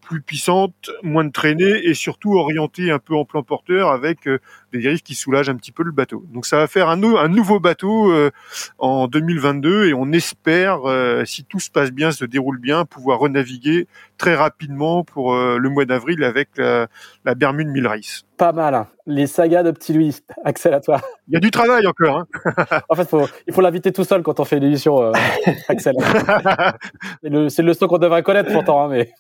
[0.01, 4.39] plus puissante, moins de traînée et surtout orientée un peu en plan porteur avec euh,
[4.71, 6.25] des dérives qui soulagent un petit peu le bateau.
[6.29, 8.32] Donc ça va faire un, un nouveau bateau euh,
[8.77, 13.19] en 2022 et on espère, euh, si tout se passe bien, se déroule bien, pouvoir
[13.19, 16.88] renaviguer très rapidement pour le mois d'avril avec la,
[17.25, 18.25] la Bermude Milrace.
[18.39, 18.88] Pas mal, hein.
[19.05, 20.15] les sagas de Petit Louis.
[20.45, 21.01] Axel, à toi.
[21.27, 22.19] Il y a du travail encore.
[22.19, 22.82] Hein.
[22.89, 25.12] en fait, faut, il faut l'inviter tout seul quand on fait l'émission,
[25.67, 25.95] Axel.
[27.49, 29.12] c'est le, son qu'on devrait connaître pourtant, hein, mais.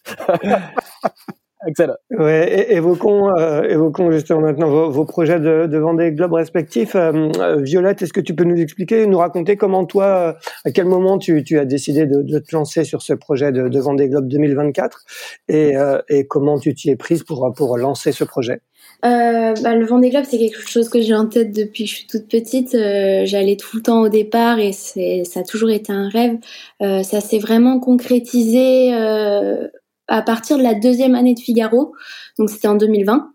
[1.67, 1.95] Excellent.
[2.11, 6.95] Ouais, évoquons, euh, évoquons justement maintenant vos, vos projets de, de Vendée Globe respectifs.
[6.95, 10.71] Euh, euh, Violette, est-ce que tu peux nous expliquer, nous raconter comment toi, euh, à
[10.71, 13.79] quel moment tu, tu as décidé de, de, te lancer sur ce projet de, de
[13.79, 15.03] Vendée Globe 2024
[15.49, 15.73] et,
[16.07, 18.61] et comment tu t'y es prise pour, pour lancer ce projet?
[19.05, 21.95] Euh, bah, le Vendée Globe, c'est quelque chose que j'ai en tête depuis que je
[21.95, 22.71] suis toute petite.
[22.71, 26.37] J'allais tout le temps au départ et c'est, ça a toujours été un rêve.
[26.81, 28.91] Euh, ça s'est vraiment concrétisé
[30.09, 31.93] à partir de la deuxième année de Figaro,
[32.37, 33.31] donc c'était en 2020.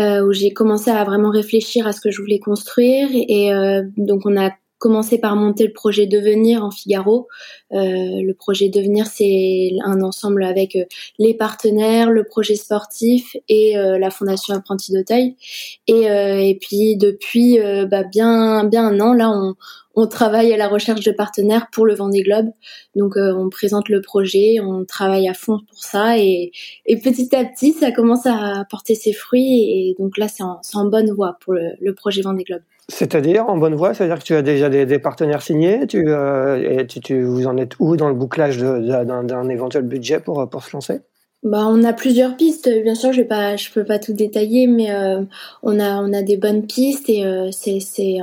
[0.00, 3.82] Euh, où j'ai commencé à vraiment réfléchir à ce que je voulais construire et, euh,
[3.98, 7.28] donc on a commencé par monter le projet Devenir en Figaro.
[7.72, 10.78] Euh, le projet Devenir, c'est un ensemble avec
[11.18, 15.36] les partenaires, le projet sportif et la Fondation Apprenti d'Auteuil.
[15.86, 19.54] Et, et puis depuis bah, bien bien un an, là, on,
[19.94, 22.50] on travaille à la recherche de partenaires pour le Vendée Globe.
[22.96, 26.52] Donc on présente le projet, on travaille à fond pour ça et,
[26.86, 30.60] et, petit à petit ça commence à porter ses fruits et donc là c'est en,
[30.74, 32.62] en, bonne voie pour le, le projet Vendée Globe.
[32.88, 36.80] C'est-à-dire en bonne voie, c'est-à-dire que tu as déjà des, des partenaires signés, tu, euh,
[36.80, 40.64] et tu, tu, vous en êtes où dans le bouclage d'un éventuel budget pour, pour
[40.64, 41.00] se lancer?
[41.42, 42.68] Bah, on a plusieurs pistes.
[42.82, 45.22] Bien sûr, je pas, je peux pas tout détailler, mais euh,
[45.62, 48.18] on a, on a des bonnes pistes et euh, c'est, c'est,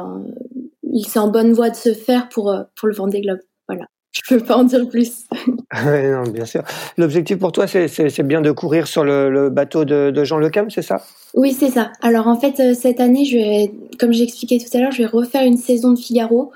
[1.07, 3.39] c'est en bonne voie de se faire pour, pour le Vendée Globe.
[3.67, 3.85] Voilà.
[4.11, 5.25] Je peux pas en dire plus.
[5.47, 6.63] non, bien sûr.
[6.97, 10.69] L'objectif pour toi, c'est bien de courir sur le, le bateau de, de Jean Lecam,
[10.71, 11.01] c'est ça?
[11.35, 11.91] Oui, c'est ça.
[12.01, 15.03] Alors en fait, euh, cette année, je vais, comme j'ai expliqué tout à l'heure, je
[15.03, 16.55] vais refaire une saison de Figaro euh,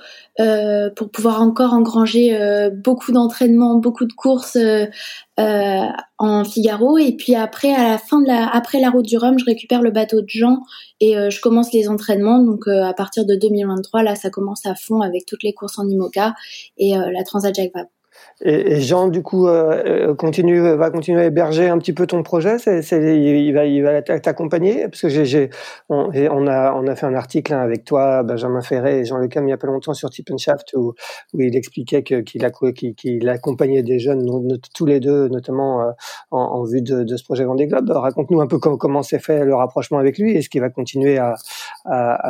[0.96, 4.86] pour pouvoir encore engranger euh, beaucoup d'entraînements, beaucoup de courses euh,
[5.40, 6.98] euh, en Figaro.
[6.98, 9.82] Et puis après, à la fin de la, après la route du Rhum, je récupère
[9.82, 10.64] le bateau de Jean
[11.00, 12.40] et je commence les entraînements.
[12.40, 15.88] Donc à partir de 2023, là, ça commence à fond avec toutes les courses en
[15.88, 16.34] IMOCA
[16.78, 17.90] et la Transat Jacques Vabre.
[18.46, 22.24] Et, Jean, du coup, euh, euh, continue, va continuer à héberger un petit peu ton
[22.24, 22.58] projet.
[22.66, 25.50] Il va, t'accompagner parce que j'ai,
[25.90, 29.48] on, a, on a fait un article hein, avec toi, Benjamin Ferré et Jean Lecam
[29.48, 30.30] il y a pas longtemps sur Tip
[30.76, 30.94] où,
[31.40, 34.26] il expliquait qu'il, accompagnait des jeunes,
[34.76, 35.92] tous les deux, notamment euh,
[36.32, 37.90] en, vue de, ce projet Vendée Globe.
[37.92, 41.18] Raconte-nous un peu comment, s'est fait le rapprochement avec lui et ce qu'il va continuer
[41.18, 41.36] à,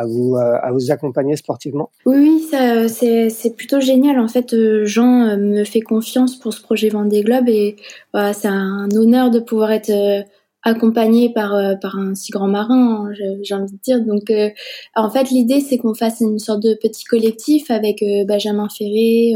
[0.06, 1.90] vous, à vous accompagner sportivement.
[2.06, 2.18] Oui,
[2.52, 4.20] oui, c'est plutôt génial.
[4.20, 7.76] En fait, Jean me fait confiance pour ce projet Vendée Globe et
[8.14, 10.24] c'est un honneur de pouvoir être euh,
[10.64, 14.02] accompagné par euh, par un si grand marin, hein, j'ai envie de dire.
[14.02, 14.50] Donc, euh,
[14.96, 19.34] en fait, l'idée c'est qu'on fasse une sorte de petit collectif avec euh, Benjamin Ferré,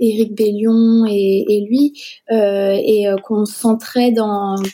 [0.00, 4.18] Éric Bellion et, et lui, et qu'on s'entraide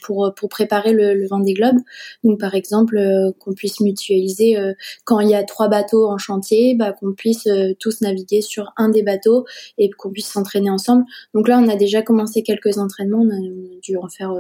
[0.03, 1.77] pour pour préparer le, le Vendée Globe.
[2.25, 2.99] Donc, par exemple,
[3.39, 4.57] qu'on puisse mutualiser
[5.05, 8.89] quand il y a trois bateaux en chantier, bah, qu'on puisse tous naviguer sur un
[8.89, 9.45] des bateaux
[9.79, 11.05] et qu'on puisse s'entraîner ensemble.
[11.35, 13.21] Donc là, on a déjà commencé quelques entraînements.
[13.21, 13.41] On a,
[13.83, 14.35] dû en faire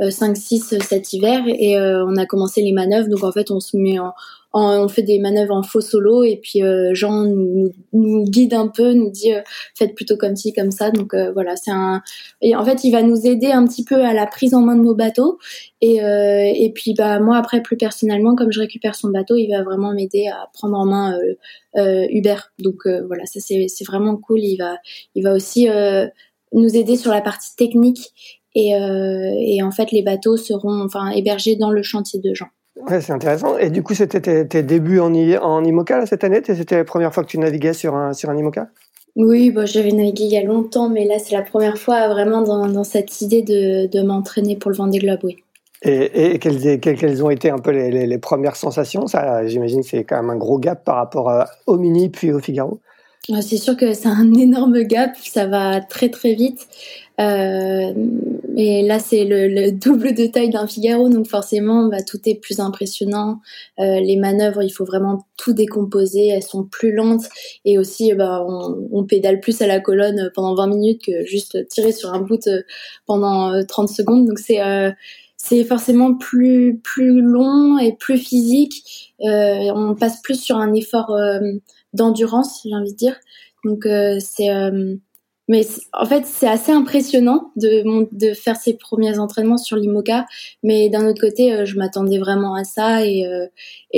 [0.00, 3.08] 5, 6, 7 hiver et euh, on a commencé les manœuvres.
[3.08, 4.12] Donc en fait, on se met en,
[4.52, 8.92] on fait des manœuvres en faux solo et puis euh, Jean nous, guide un peu,
[8.94, 9.40] nous dit euh,
[9.74, 10.90] faites plutôt comme ci comme ça.
[10.90, 12.02] Donc voilà, c'est un
[12.40, 14.76] et en fait il va nous aider un petit peu à la prise en main
[14.76, 15.38] de nos bateaux
[15.80, 19.62] et et puis bah moi après plus personnellement comme je récupère son bateau, il va
[19.62, 21.18] vraiment m'aider à prendre en main
[21.76, 22.52] Hubert.
[22.58, 24.40] Donc voilà, ça c'est c'est vraiment cool.
[24.40, 24.76] Il va
[25.14, 25.68] il va aussi
[26.52, 28.12] nous aider sur la partie technique
[28.54, 32.46] et, euh, et en fait, les bateaux seront enfin hébergés dans le chantier de Jean.
[32.88, 33.58] Ouais, c'est intéressant.
[33.58, 36.40] Et du coup, c'était tes, tes, débuts en, en IMOCA là, cette année?
[36.44, 38.68] C'était la première fois que tu naviguais sur un, sur un IMOCA?
[39.16, 42.42] Oui, bon, j'avais navigué il y a longtemps, mais là, c'est la première fois vraiment
[42.42, 45.36] dans, dans cette idée de, de m'entraîner pour le Vendée Globe, oui.
[45.82, 49.06] Et, et quelles, quelles, ont été un peu les, les, les premières sensations?
[49.06, 52.40] Ça, j'imagine, c'est quand même un gros gap par rapport euh, au Mini puis au
[52.40, 52.80] Figaro.
[53.42, 56.66] C'est sûr que c'est un énorme gap, ça va très très vite.
[57.20, 57.92] Euh,
[58.56, 62.60] et là, c'est le, double de taille d'un Figaro, donc forcément, bah, tout est plus
[62.60, 63.40] impressionnant.
[63.80, 67.24] Euh, les manœuvres, il faut vraiment tout décomposer, elles sont plus lentes.
[67.64, 71.92] Et aussi, bah, on, pédale plus à la colonne pendant 20 minutes que juste tirer
[71.92, 72.62] sur un bout euh,
[73.06, 74.26] pendant 30 secondes.
[74.26, 74.58] Donc c'est
[75.36, 79.14] c'est forcément plus plus long et plus physique.
[79.20, 81.16] on passe plus sur un effort
[81.92, 83.16] d'endurance, j'ai envie de dire.
[83.64, 84.96] Donc euh, c'est euh,
[85.50, 90.26] mais en fait, c'est assez impressionnant de, faire ces premiers entraînements sur l'IMOCA.
[90.62, 93.06] Mais d'un autre côté, euh, je m'attendais vraiment à ça.
[93.06, 93.24] Et,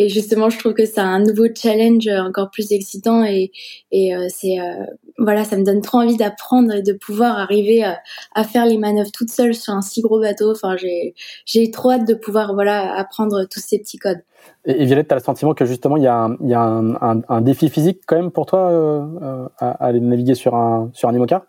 [0.09, 3.24] justement, je trouve que c'est un nouveau challenge encore plus excitant.
[3.24, 3.50] Et
[4.29, 4.59] c'est
[5.20, 8.00] voilà, ça me donne trop envie d'apprendre et de pouvoir arriver à,
[8.35, 10.50] à, faire les manœuvres toute seule sur un si gros bateau.
[10.50, 10.76] Enfin,
[11.46, 14.22] j'ai trop hâte de pouvoir voilà apprendre tous ces petits codes.
[14.64, 16.61] Et, Violette, tu as le sentiment que justement, il y a, un, il y a
[16.61, 20.35] un, un, un, défi physique quand même pour toi euh, euh à, à, aller naviguer
[20.35, 21.44] sur un, sur un IMOCA?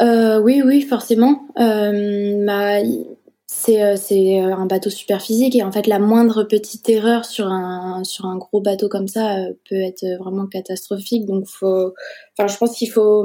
[0.00, 1.46] Euh, Oui, oui, forcément.
[1.58, 2.78] Euh, bah,
[3.66, 7.48] c'est euh, c'est un bateau super physique et en fait la moindre petite erreur sur
[7.48, 9.36] un sur un gros bateau comme ça
[9.68, 11.92] peut être vraiment catastrophique donc faut
[12.38, 13.24] enfin je pense qu'il faut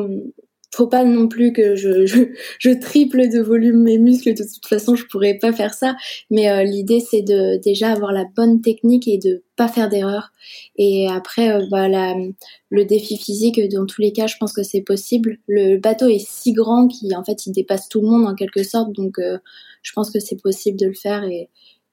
[0.73, 4.33] faut pas non plus que je, je, triple de volume mes muscles.
[4.33, 5.95] De toute façon, je pourrais pas faire ça.
[6.29, 10.31] Mais euh, l'idée, c'est de déjà avoir la bonne technique et de pas faire d'erreur.
[10.77, 11.87] Et après, euh, bah,
[12.69, 15.39] le défi physique, dans tous les cas, je pense que c'est possible.
[15.47, 18.93] Le bateau est si grand qu'il fait, il dépasse tout le monde en quelque sorte.
[18.93, 19.37] Donc, euh,
[19.81, 21.23] je pense que c'est possible de le faire.
[21.23, 21.49] Et,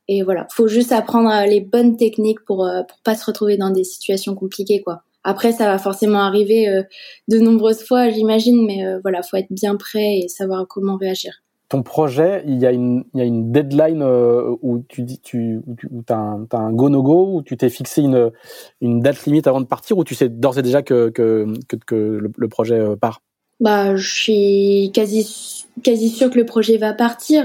[0.09, 3.85] et voilà, faut juste apprendre les bonnes techniques pour pour pas se retrouver dans des
[3.85, 5.03] situations compliquées, quoi.
[5.25, 6.83] Après, ça va forcément arriver euh,
[7.29, 11.43] de nombreuses fois, j'imagine, mais euh, voilà, faut être bien prêt et savoir comment réagir.
[11.69, 13.05] Ton projet, il y a une,
[13.53, 15.61] deadline euh, où tu dis, tu,
[16.09, 19.61] as un, as un go no go, où tu t'es fixé une, date limite avant
[19.61, 23.21] de partir, ou tu sais d'ores et déjà que le, projet part?
[23.61, 27.45] Bah, je suis quasi quasi sûr que le projet va partir,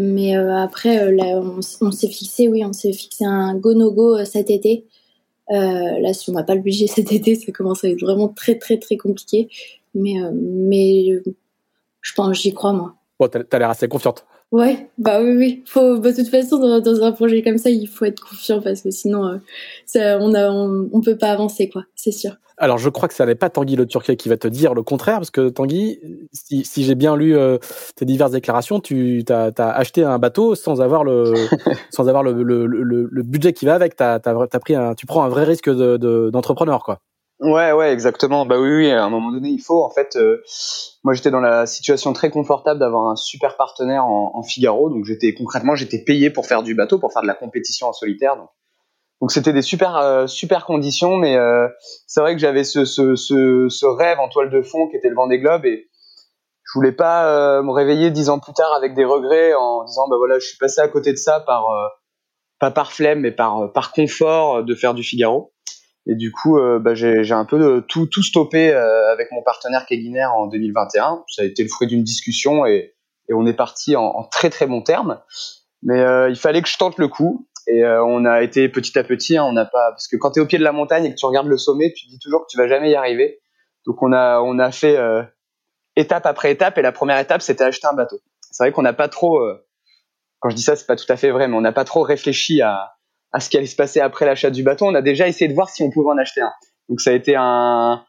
[0.00, 4.24] mais après, là, on, on s'est fixé, oui, on s'est fixé un go no go
[4.24, 4.86] cet été.
[5.50, 8.28] Euh, là, si on n'a pas le budget cet été, ça commence à être vraiment
[8.28, 9.48] très très très compliqué.
[9.94, 11.22] Mais euh, mais
[12.00, 12.94] je pense, j'y crois moi.
[13.18, 14.26] Bon, t'as l'air assez confiante.
[14.54, 15.64] Ouais, bah oui, oui.
[15.66, 18.82] Faut, bah, de toute façon, dans, un projet comme ça, il faut être confiant parce
[18.82, 19.38] que sinon, euh,
[19.84, 21.82] ça, on, a, on, peut pas avancer, quoi.
[21.96, 22.36] C'est sûr.
[22.56, 24.84] Alors, je crois que ça n'est pas Tanguy Le Turquet qui va te dire le
[24.84, 25.98] contraire, parce que Tanguy,
[26.32, 27.58] si, si j'ai bien lu euh,
[27.96, 31.34] tes diverses déclarations, tu as, as, acheté un bateau sans avoir le,
[31.90, 33.96] sans avoir le, le, le, le, budget qui va avec.
[33.96, 37.00] T'as, as, pris un, tu prends un vrai risque de, d'entrepreneur, quoi.
[37.44, 38.46] Ouais, ouais, exactement.
[38.46, 39.84] Bah oui, oui, à un moment donné, il faut.
[39.84, 40.42] En fait, euh,
[41.04, 44.88] moi, j'étais dans la situation très confortable d'avoir un super partenaire en, en Figaro.
[44.88, 47.92] Donc, j'étais concrètement, j'étais payé pour faire du bateau, pour faire de la compétition en
[47.92, 48.36] solitaire.
[48.38, 48.48] Donc,
[49.20, 51.16] donc c'était des super, euh, super conditions.
[51.16, 51.68] Mais euh,
[52.06, 55.10] c'est vrai que j'avais ce, ce, ce, ce, rêve en toile de fond qui était
[55.10, 55.90] le Vendée Globe et
[56.66, 60.16] je voulais pas me réveiller dix ans plus tard avec des regrets en disant bah
[60.16, 61.66] voilà, je suis passé à côté de ça par
[62.58, 65.53] pas par flemme, mais par par confort de faire du Figaro.
[66.06, 69.86] Et du coup, euh, bah, j'ai un peu tout, tout stoppé euh, avec mon partenaire
[69.86, 71.24] Keguiner en 2021.
[71.28, 72.94] Ça a été le fruit d'une discussion et,
[73.28, 75.20] et, on est parti en, en, très très bon terme.
[75.82, 77.48] Mais euh, il fallait que je tente le coup.
[77.66, 79.38] Et on a été petit à petit.
[79.38, 81.10] Hein, on n'a pas parce que quand tu es au pied de la montagne et
[81.10, 83.40] que tu regardes le sommet, tu te dis toujours que tu vas jamais y arriver.
[83.86, 84.98] Donc on a on a fait
[85.96, 86.76] étape après étape.
[86.76, 88.20] Et la première étape, c'était acheter un bateau.
[88.50, 89.40] C'est vrai qu'on n'a pas trop
[90.44, 92.02] quand je dis ça, c'est pas tout à fait vrai, mais on n'a pas trop
[92.02, 92.93] réfléchi à,
[93.34, 94.86] à ce qui allait se passer après l'achat du bateau.
[94.86, 96.52] On a déjà essayé de voir si on pouvait en acheter un.
[96.88, 98.04] Donc ça a été un,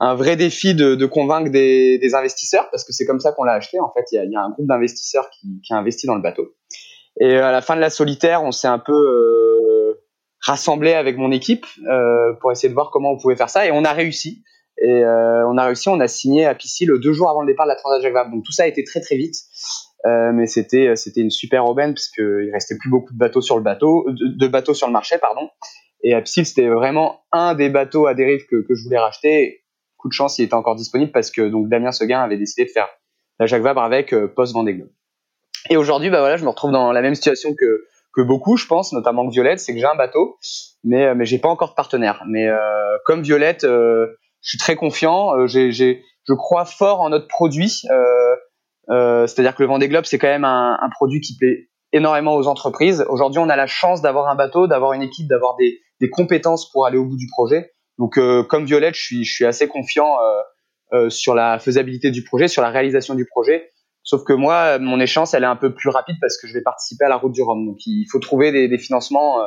[0.00, 3.80] vrai défi de, convaincre des, investisseurs, parce que c'est comme ça qu'on l'a acheté.
[3.80, 6.54] En fait, il y a, un groupe d'investisseurs qui, a investi dans le bateau.
[7.20, 10.00] Et à la fin de la solitaire, on s'est un peu euh,
[10.40, 13.72] rassemblé avec mon équipe euh, pour essayer de voir comment on pouvait faire ça, et
[13.72, 14.44] on a réussi.
[14.80, 17.66] Et euh, on a réussi, on a signé à le deux jours avant le départ
[17.66, 18.30] de la Transat Jacques Vabre.
[18.30, 19.34] Donc tout ça a été très très vite.
[20.06, 23.56] Euh, mais c'était c'était une super aubaine parce qu'il restait plus beaucoup de bateaux sur
[23.56, 25.50] le bateau, de, de bateaux sur le marché, pardon.
[26.02, 29.60] Et Apsil, c'était vraiment un des bateaux à dérive que, que je voulais racheter
[30.00, 32.70] coup de chance, il était encore disponible parce que donc Damien Seguin avait décidé de
[32.70, 32.88] faire
[33.38, 34.90] la Jacques Vabre avec euh, post Vendée Globe.
[35.68, 38.66] Et aujourd'hui, bah voilà, je me retrouve dans la même situation que que beaucoup, je
[38.66, 40.36] pense, notamment que Violette, c'est que j'ai un bateau,
[40.82, 42.24] mais euh, mais j'ai pas encore de partenaire.
[42.26, 42.58] Mais euh,
[43.04, 44.08] comme Violette, euh,
[44.42, 45.36] je suis très confiant.
[45.36, 47.82] Euh, j'ai, je crois fort en notre produit.
[48.90, 53.04] C'est-à-dire que le Vendée Globe, c'est quand même un, produit qui plaît énormément aux entreprises.
[53.08, 56.86] Aujourd'hui, on a la chance d'avoir un bateau, d'avoir une équipe, d'avoir des, compétences pour
[56.86, 57.72] aller au bout du projet.
[57.98, 60.42] Donc, euh, comme Violette, je suis, assez confiant euh,
[60.96, 63.70] euh, sur la faisabilité du projet, sur la réalisation du projet.
[64.02, 66.62] Sauf que moi, mon échéance, elle est un peu plus rapide parce que je vais
[66.62, 67.66] participer à la route du Rhum.
[67.66, 69.42] Donc, il faut trouver des, des financements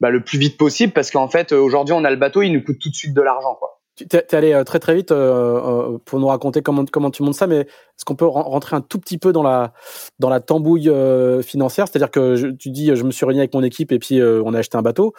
[0.00, 2.62] bah, le plus vite possible parce qu'en fait, aujourd'hui, on a le bateau, il nous
[2.62, 3.77] coûte tout de suite de l'argent, quoi.
[3.98, 7.46] Tu es allé très très vite euh, pour nous raconter comment comment tu montes ça,
[7.48, 9.72] mais est-ce qu'on peut rentrer un tout petit peu dans la
[10.20, 11.88] dans la tambouille euh, financière?
[11.88, 14.40] C'est-à-dire que je, tu dis, je me suis réuni avec mon équipe et puis euh,
[14.44, 15.14] on a acheté un bateau.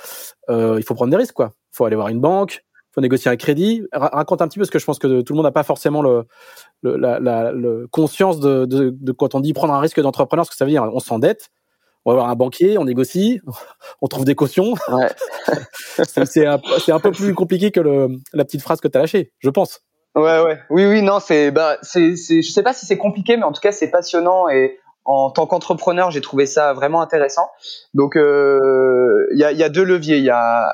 [0.49, 1.53] il faut prendre des risques, quoi.
[1.73, 3.83] Il faut aller voir une banque, il faut négocier un crédit.
[3.91, 6.01] raconte un petit peu parce que je pense que tout le monde n'a pas forcément
[6.01, 6.23] le,
[6.81, 10.45] le la, la le conscience de, de, de, quand on dit prendre un risque d'entrepreneur,
[10.45, 10.89] ce que ça veut dire.
[10.93, 11.49] On s'endette,
[12.05, 13.41] on va voir un banquier, on négocie,
[14.01, 14.73] on trouve des cautions.
[14.91, 15.09] Ouais.
[16.25, 19.31] c'est un, un, peu plus compliqué que le, la petite phrase que tu as lâchée,
[19.39, 19.81] je pense.
[20.15, 20.59] Ouais, ouais.
[20.69, 23.61] Oui, oui, non, c'est, bah, c'est, je sais pas si c'est compliqué, mais en tout
[23.61, 27.49] cas, c'est passionnant et en tant qu'entrepreneur, j'ai trouvé ça vraiment intéressant.
[27.93, 30.17] Donc, il euh, y, a, y a deux leviers.
[30.17, 30.73] Il y a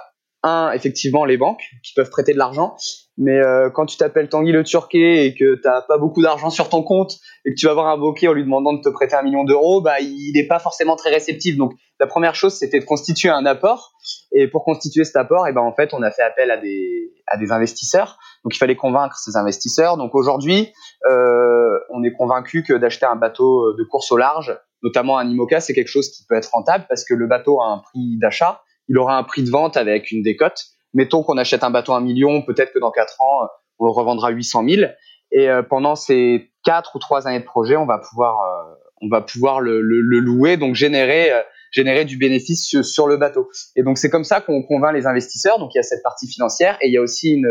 [0.74, 2.76] effectivement, les banques qui peuvent prêter de l'argent.
[3.18, 6.68] Mais euh, quand tu t'appelles Tanguy le Turquet et que t'as pas beaucoup d'argent sur
[6.68, 9.16] ton compte et que tu vas voir un banquier en lui demandant de te prêter
[9.16, 11.56] un million d'euros, bah il n'est pas forcément très réceptif.
[11.56, 13.94] Donc la première chose c'était de constituer un apport.
[14.34, 17.52] Et pour constituer cet apport, et ben en fait on a fait appel à des
[17.52, 18.20] investisseurs.
[18.44, 19.96] Donc il fallait convaincre ces investisseurs.
[19.96, 20.74] Donc aujourd'hui
[21.10, 25.62] euh, on est convaincu que d'acheter un bateau de course au large, notamment un IMOCA,
[25.62, 28.62] c'est quelque chose qui peut être rentable parce que le bateau a un prix d'achat,
[28.88, 31.98] il aura un prix de vente avec une décote mettons qu'on achète un bateau à
[31.98, 34.92] un million, peut-être que dans quatre ans, euh, on le revendra 800 000.
[35.32, 39.10] Et euh, pendant ces quatre ou trois années de projet, on va pouvoir, euh, on
[39.10, 41.32] va pouvoir le, le, le, louer, donc générer,
[41.72, 43.50] générer du bénéfice sur, le bateau.
[43.76, 45.60] Et donc c'est comme ça qu'on convainc les investisseurs.
[45.60, 47.50] Donc il y a cette partie financière et il y a aussi une,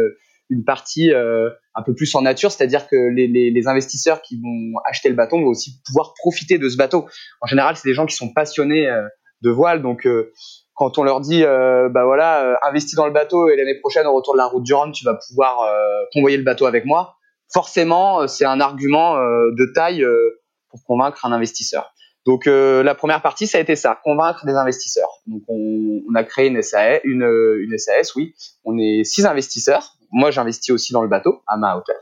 [0.49, 4.79] une partie un peu plus en nature, c'est-à-dire que les, les, les, investisseurs qui vont
[4.87, 7.07] acheter le bateau vont aussi pouvoir profiter de ce bateau.
[7.43, 8.89] En général, c'est des gens qui sont passionnés
[9.43, 10.09] de voile, donc
[10.75, 14.07] quand on leur dit euh, bah voilà euh, investis dans le bateau et l'année prochaine
[14.07, 16.85] au retour de la route du Rhum tu vas pouvoir euh, convoyer le bateau avec
[16.85, 17.17] moi.
[17.53, 20.05] Forcément euh, c'est un argument de taille
[20.71, 21.93] pour convaincre un investisseur.
[22.27, 25.11] Donc la première partie ça a été ça convaincre des investisseurs.
[25.27, 28.35] Donc on, on a créé une SAS une, une SAS oui.
[28.65, 29.97] On est six investisseurs.
[30.11, 31.97] Moi j'investis aussi dans le bateau à ma hauteur.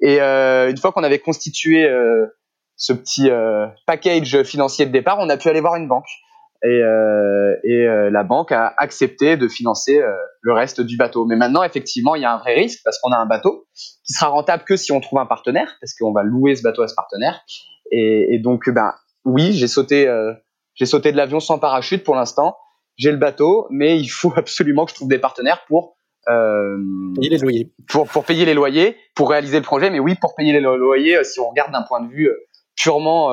[0.00, 1.86] Et une fois qu'on avait constitué
[2.76, 3.28] ce petit
[3.86, 6.08] package financier de départ on a pu aller voir une banque
[6.64, 11.24] et, euh, et euh, la banque a accepté de financer euh, le reste du bateau.
[11.24, 13.66] Mais maintenant, effectivement, il y a un vrai risque parce qu'on a un bateau
[14.04, 16.82] qui sera rentable que si on trouve un partenaire, parce qu'on va louer ce bateau
[16.82, 17.40] à ce partenaire.
[17.92, 18.92] Et, et donc, ben
[19.24, 20.12] oui, j'ai sauté,
[20.74, 22.56] j'ai sauté de l'avion sans parachute pour l'instant.
[22.96, 25.96] J'ai le bateau, mais il faut absolument que je trouve des partenaires pour
[26.28, 26.76] euh,
[27.14, 27.72] payer les loyers.
[27.88, 29.90] Pour, pour payer les loyers, pour réaliser le projet.
[29.90, 32.30] Mais oui, pour payer les loyers, si on regarde d'un point de vue
[32.76, 33.30] purement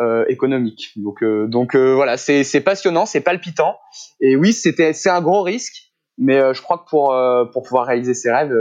[0.00, 0.90] euh, euh, économique.
[0.96, 3.76] Donc, euh, donc euh, voilà, c'est, passionnant, c'est palpitant.
[4.20, 7.14] Et oui, c'était, c'est un gros risque, mais je crois que pour,
[7.52, 8.54] pour pouvoir réaliser ses rêves,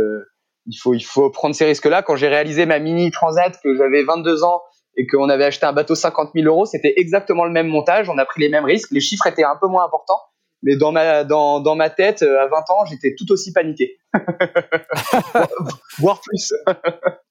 [0.65, 2.01] il faut, il faut prendre ces risques-là.
[2.01, 4.61] Quand j'ai réalisé ma mini transat, que j'avais 22 ans
[4.97, 8.09] et qu'on avait acheté un bateau 50 000 euros, c'était exactement le même montage.
[8.09, 8.91] On a pris les mêmes risques.
[8.91, 10.21] Les chiffres étaient un peu moins importants,
[10.63, 13.97] mais dans ma dans, dans ma tête, à 20 ans, j'étais tout aussi paniqué,
[15.99, 16.53] voire plus.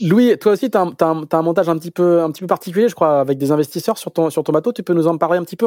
[0.00, 2.94] Louis, toi aussi, tu as, un montage un petit, peu, un petit peu particulier, je
[2.94, 4.72] crois, avec des investisseurs sur ton, sur ton bateau.
[4.72, 5.66] Tu peux nous en parler un petit peu?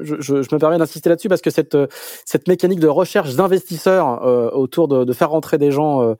[0.00, 1.76] Je, je, me permets d'insister là-dessus parce que cette,
[2.24, 6.14] cette mécanique de recherche d'investisseurs euh, autour de, de, faire rentrer des gens euh,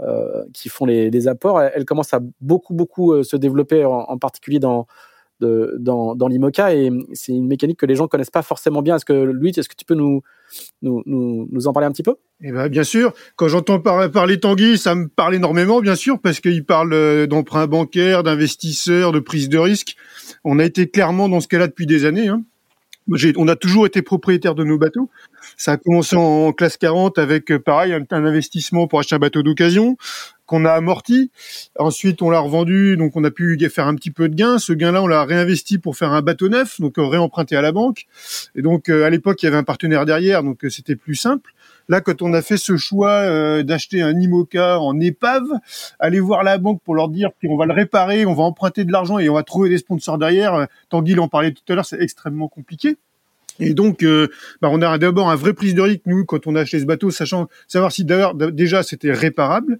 [0.00, 4.18] euh qui font les, les apports, elle, commence à beaucoup, beaucoup euh, se développer, en,
[4.18, 4.86] particulier dans,
[5.40, 8.96] dans, dans l'IMOCA et c'est une mécanique que les gens connaissent pas forcément bien.
[8.96, 10.22] Est-ce que Louis, est-ce que tu peux nous,
[10.82, 12.16] nous, nous, nous en parler un petit peu?
[12.42, 16.40] Eh ben, bien sûr, quand j'entends parler Tanguy, ça me parle énormément, bien sûr, parce
[16.40, 19.96] qu'il parle euh, d'emprunt bancaire, d'investisseurs, de prise de risque.
[20.44, 22.28] On a été clairement dans ce cas-là depuis des années.
[22.28, 22.42] Hein.
[23.36, 25.10] On a toujours été propriétaire de nos bateaux.
[25.56, 29.42] Ça a commencé en classe 40 avec, euh, pareil, un, investissement pour acheter un bateau
[29.42, 29.96] d'occasion
[30.50, 31.30] qu'on a amorti.
[31.78, 34.58] Ensuite, on l'a revendu, donc on a pu faire un petit peu de gain.
[34.58, 37.70] Ce gain-là, on l'a réinvesti pour faire un bateau neuf, donc euh, réemprunté à la
[37.70, 38.06] banque.
[38.56, 41.52] Et donc, euh, à l'époque, il y avait un partenaire derrière, donc c'était plus simple.
[41.88, 45.48] Là, quand on a fait ce choix d'acheter un IMOCA en épave,
[45.98, 48.92] aller voir la banque pour leur dire qu'on va le réparer, on va emprunter de
[48.92, 50.66] l'argent et on va trouver des sponsors derrière.
[50.88, 52.96] Tanguy en parlait tout à l'heure, c'est extrêmement compliqué.
[53.60, 54.28] Et donc, euh,
[54.60, 56.86] bah, on a d'abord un vrai prise de risque, nous, quand on a acheté ce
[56.86, 59.78] bateau, sachant savoir si d'ailleurs déjà c'était réparable.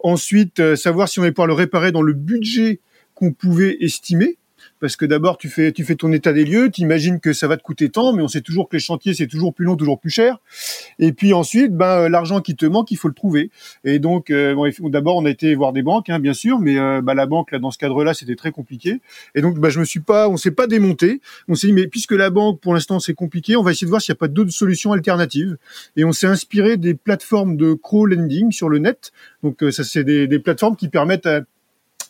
[0.00, 2.80] Ensuite, euh, savoir si on allait pouvoir le réparer dans le budget
[3.14, 4.38] qu'on pouvait estimer
[4.80, 7.46] parce que d'abord tu fais tu fais ton état des lieux, tu imagines que ça
[7.46, 9.76] va te coûter tant, mais on sait toujours que les chantiers c'est toujours plus long,
[9.76, 10.38] toujours plus cher.
[10.98, 13.50] Et puis ensuite, ben l'argent qui te manque, il faut le trouver.
[13.84, 17.02] Et donc euh, d'abord on a été voir des banques, hein, bien sûr, mais euh,
[17.02, 19.00] bah, la banque là dans ce cadre-là c'était très compliqué.
[19.34, 21.20] Et donc bah, je me suis pas, on s'est pas démonté.
[21.48, 23.90] On s'est dit mais puisque la banque pour l'instant c'est compliqué, on va essayer de
[23.90, 25.56] voir s'il n'y a pas d'autres solutions alternatives.
[25.96, 29.12] Et on s'est inspiré des plateformes de crowdlending sur le net.
[29.42, 31.42] Donc euh, ça c'est des, des plateformes qui permettent à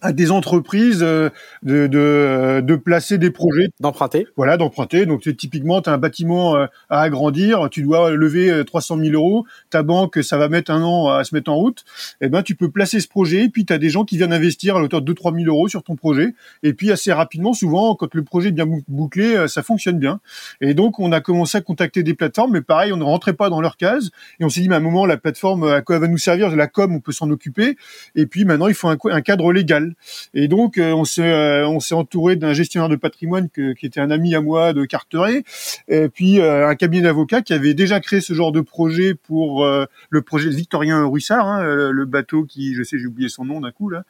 [0.01, 1.31] à des entreprises euh,
[1.63, 3.69] de, de, de placer des projets.
[3.81, 4.27] D'emprunter.
[4.37, 5.07] Voilà, d'emprunter.
[5.07, 9.15] Donc typiquement, tu as un bâtiment euh, à agrandir, tu dois lever 300 euh, 000
[9.15, 11.85] euros, ta banque, ça va mettre un an à se mettre en route.
[12.21, 14.33] Eh ben, tu peux placer ce projet, et puis tu as des gens qui viennent
[14.33, 16.35] investir à l'auteur de 2-3 000 euros sur ton projet.
[16.63, 20.21] Et puis assez rapidement, souvent, quand le projet est bien bouclé, ça fonctionne bien.
[20.61, 23.51] Et donc, on a commencé à contacter des plateformes, mais pareil, on ne rentrait pas
[23.51, 24.11] dans leur case.
[24.39, 26.19] Et on s'est dit, mais à un moment, la plateforme, à quoi elle va nous
[26.19, 26.55] servir?
[26.55, 27.77] La com, on peut s'en occuper.
[28.15, 29.90] Et puis maintenant, il faut un, un cadre légal.
[30.35, 34.01] Et donc euh, on s'est euh, on s'est entouré d'un gestionnaire de patrimoine qui était
[34.01, 35.45] un ami à moi de Carteret,
[35.89, 39.67] et puis euh, un cabinet d'avocats qui avait déjà créé ce genre de projet pour
[39.67, 43.71] le projet Victorien Ruissard, hein, le, bateau qui, je sais, j'ai oublié son nom d'un
[43.71, 44.05] coup là,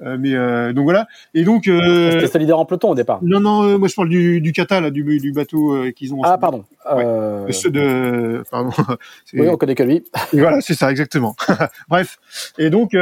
[0.00, 0.32] mais
[0.72, 1.06] donc voilà.
[1.34, 3.20] Et donc c'était solidaire en peloton au départ.
[3.22, 6.20] Non non, moi je parle du du Cata là, du, du bateau qu'ils ont.
[6.22, 6.64] Ah pardon.
[6.94, 7.52] Ouais.
[7.52, 8.70] Ceux de pardon.
[9.32, 10.04] Oui, on connaît que lui.
[10.32, 11.34] voilà, c'est ça exactement.
[11.88, 12.18] Bref.
[12.58, 12.92] Et donc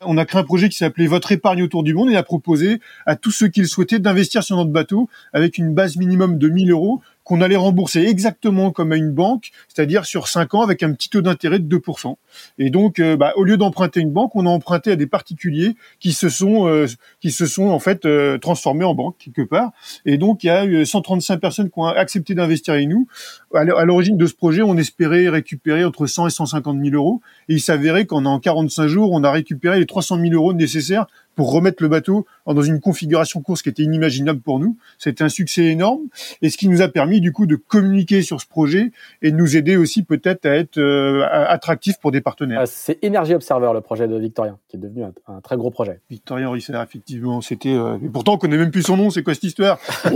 [0.00, 2.80] on a créé un projet qui s'appelait Votre épargne autour du monde et a proposé
[3.06, 6.48] à tous ceux qui le souhaitaient d'investir sur notre bateau avec une base minimum de
[6.48, 10.82] 1000 euros qu'on allait rembourser exactement comme à une banque, c'est-à-dire sur 5 ans avec
[10.82, 12.16] un petit taux d'intérêt de 2%.
[12.58, 15.76] Et donc, euh, bah, au lieu d'emprunter une banque, on a emprunté à des particuliers
[16.00, 16.86] qui se sont, euh,
[17.20, 19.70] qui se sont en fait euh, transformés en banque quelque part.
[20.04, 23.06] Et donc, il y a eu 135 personnes qui ont accepté d'investir avec nous.
[23.54, 27.20] À l'origine de ce projet, on espérait récupérer entre 100 et 150 000 euros.
[27.48, 31.06] Et il s'avérait qu'en en 45 jours, on a récupéré les 300 000 euros nécessaires
[31.34, 34.76] pour remettre le bateau dans une configuration course qui était inimaginable pour nous.
[34.98, 36.02] C'était un succès énorme
[36.40, 39.36] et ce qui nous a permis du coup de communiquer sur ce projet et de
[39.36, 42.60] nous aider aussi peut-être à être euh, attractif pour des partenaires.
[42.62, 46.00] Ah, c'est Energy Observer le projet de Victorien qui est devenu un, très gros projet.
[46.10, 49.44] Victorien Risser effectivement, c'était euh, pourtant on connaît même plus son nom, c'est quoi cette
[49.44, 49.78] histoire?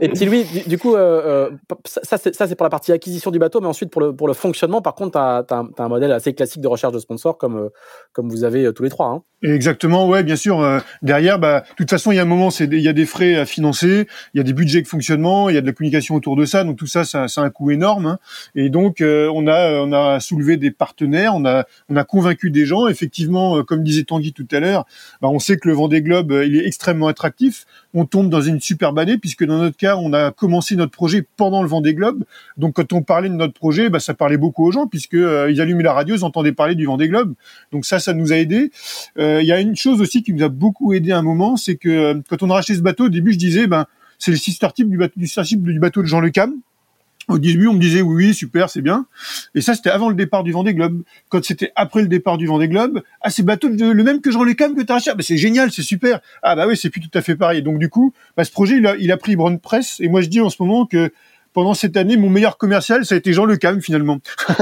[0.00, 1.50] Et petit Louis, du, coup euh,
[1.86, 4.80] ça c'est pour la partie acquisition du bateau mais ensuite pour le pour le fonctionnement
[4.82, 7.70] par contre tu as, as, un modèle assez classique de recherche de sponsors comme
[8.12, 9.22] comme vous avez tous les hein.
[9.42, 10.60] Exactement, ouais, bien sûr.
[10.60, 12.92] Euh, derrière, bah, de toute façon, il y a un moment, c'est, il y a
[12.92, 15.66] des frais à financer, il y a des budgets de fonctionnement, il y a de
[15.66, 16.62] la communication autour de ça.
[16.62, 18.06] Donc tout ça, ça, ça a un coût énorme.
[18.06, 18.18] Hein.
[18.54, 22.50] Et donc, euh, on a, on a soulevé des partenaires, on a, on a convaincu
[22.50, 22.86] des gens.
[22.86, 24.84] Effectivement, euh, comme disait Tanguy tout à l'heure,
[25.22, 27.64] bah, on sait que le Vendée Globe, il est extrêmement attractif.
[27.94, 31.26] On tombe dans une superbe année puisque dans notre cas, on a commencé notre projet
[31.36, 32.24] pendant le Vendée Globe.
[32.56, 35.60] Donc quand on parlait de notre projet, bah, ça parlait beaucoup aux gens puisque ils
[35.60, 37.34] allumaient la radio, ils entendaient parler du Vendée Globe.
[37.72, 38.70] Donc ça, ça nous a aidé.
[39.18, 41.76] Il y a une chose aussi qui nous a beaucoup aidé à un moment, c'est
[41.76, 43.86] que euh, quand on a racheté ce bateau, au début, je disais, ben,
[44.18, 46.54] c'est le sister type du bateau, du, du bateau de Jean Le Cam.
[47.30, 49.06] Au début, on me disait oui, super, c'est bien.
[49.54, 51.02] Et ça, c'était avant le départ du Vendée Globe.
[51.28, 54.42] Quand c'était après le départ du Vendée Globe, ah, c'est bateau le même que Jean
[54.42, 55.10] Le Cam que t'as racheté.
[55.12, 56.20] Ah, bah, c'est génial, c'est super.
[56.42, 57.62] Ah bah oui, c'est plus tout à fait pareil.
[57.62, 60.00] Donc du coup, bah, ce projet, il a, pris bonne presse.
[60.00, 61.12] Et moi, je dis en ce moment que
[61.52, 64.20] pendant cette année, mon meilleur commercial, ça a été Jean Le Cam finalement.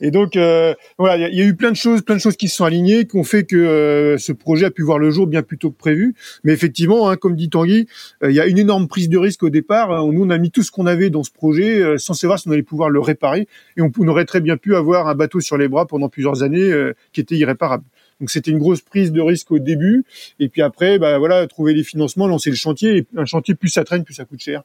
[0.00, 2.48] et donc euh, voilà, il y, a eu plein de choses, plein de choses qui
[2.48, 5.26] se sont alignées, qui ont fait que euh, ce projet a pu voir le jour
[5.26, 6.14] bien plus tôt que prévu.
[6.44, 7.86] Mais effectivement, hein, comme dit Tanguy,
[8.22, 10.06] euh, il y a une énorme prise de risque au départ.
[10.06, 12.52] Nous, on a mis tout ce qu'on avait dans ce projet sans savoir si on
[12.52, 15.56] allait pouvoir le réparer, et on, on, aurait très bien pu avoir un bateau sur
[15.56, 16.72] les bras pendant plusieurs années
[17.12, 17.84] qui était irréparable.
[18.20, 20.04] Donc c'était une grosse prise de risque au début.
[20.38, 22.96] Et puis après, bah voilà, trouver les financements, lancer le chantier.
[22.98, 24.62] Et un chantier, plus ça traîne, plus ça coûte cher.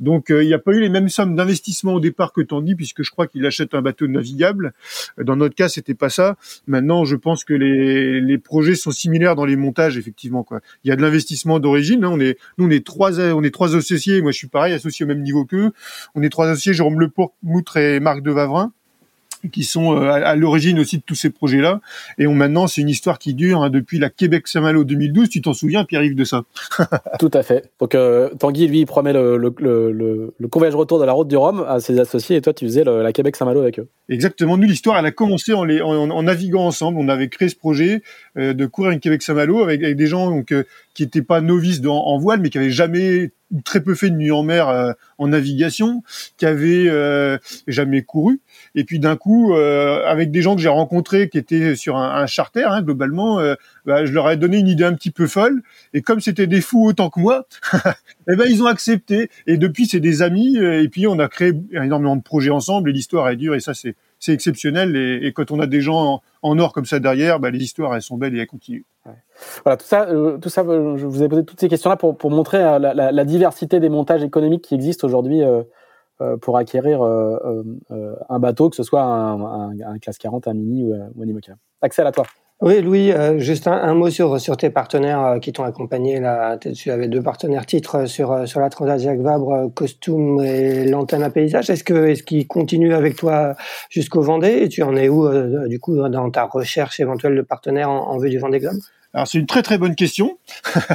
[0.00, 3.02] Donc il n'y a pas eu les mêmes sommes d'investissement au départ que Tanguy, puisque
[3.02, 4.72] je crois qu'il achète un bateau navigable.
[5.22, 6.36] Dans notre cas, c'était pas ça.
[6.66, 10.42] Maintenant, je pense que les, les projets sont similaires dans les montages, effectivement.
[10.42, 10.60] Quoi.
[10.84, 12.04] Il y a de l'investissement d'origine.
[12.04, 12.10] Hein.
[12.12, 14.22] On est, nous, on est trois, on est trois associés.
[14.22, 15.72] Moi, je suis pareil, associé au même niveau qu'eux.
[16.14, 18.72] On est trois associés, Jérôme Lepour, Moutre et Marc de Vavrin
[19.50, 21.80] qui sont euh, à, l'origine aussi de tous ces projets-là.
[22.18, 25.28] Et on, maintenant, c'est une histoire qui dure hein, depuis la Québec-Saint-Malo 2012.
[25.28, 26.44] Tu t'en souviens, Pierre-Yves, de ça?
[27.18, 27.70] Tout à fait.
[27.80, 31.28] Donc euh, Tanguy, lui, il promet le, le, le, le convoyage retour de la route
[31.28, 33.88] du Rhum à ses associés, et toi, tu faisais la Québec-Saint-Malo avec eux.
[34.08, 34.56] Exactement.
[34.56, 36.98] Nous, l'histoire, elle a commencé en, les, en, naviguant ensemble.
[36.98, 38.02] On avait créé ce projet
[38.36, 40.54] euh, de courir une Québec-Saint-Malo avec, avec, des gens donc,
[40.94, 43.30] qui n'étaient pas novices en voile, mais qui avaient jamais
[43.64, 46.02] très peu fait de nuit en mer en navigation,
[46.36, 46.90] qui avaient
[47.66, 48.40] jamais couru
[48.74, 52.26] et puis d'un coup, euh, avec des gens que j'ai rencontrés qui étaient sur un,
[52.26, 55.62] charter, hein, globalement, euh, bah, je leur ai donné une idée un petit peu folle.
[55.94, 57.46] Et comme c'était des fous autant que moi,
[58.30, 59.30] eh ben ils ont accepté.
[59.46, 60.58] Et depuis, c'est des amis.
[60.58, 62.90] Euh, et puis on a créé énormément de projets ensemble.
[62.90, 63.54] Et l'histoire est dure.
[63.54, 64.96] Et ça, c'est c'est exceptionnel.
[64.96, 67.94] Et, et, quand on a des gens en, or comme ça derrière, bah, les histoires
[67.94, 68.84] elles sont belles et elles continuent.
[69.64, 70.06] Voilà, tout ça,
[70.40, 73.80] tout ça, je vous ai posé toutes ces questions-là pour, pour montrer la, la, diversité
[73.80, 75.42] des montages économiques qui existent aujourd'hui
[76.22, 80.82] euh, pour acquérir euh, euh, un bateau, que ce soit un, classe 40, un mini
[80.82, 81.52] ou, un IMOCA.
[81.82, 82.24] Axel, à toi.
[82.62, 86.18] Oui, Louis, juste un, mot sur, sur tes partenaires qui t'ont accompagné.
[86.18, 91.28] Là, tu avais deux partenaires titres sur, sur la Transat Vabre, Costume et l'antenne à
[91.28, 91.68] paysage.
[91.68, 93.54] Est-ce que est-ce qu'ils continuent avec toi
[93.90, 94.60] jusqu'au Vendée?
[94.62, 95.28] Et tu en es où,
[95.68, 98.78] du coup, dans ta recherche éventuelle de partenaires en, en vue du Vendée Globe?
[99.14, 100.38] Alors c'est une très très bonne question.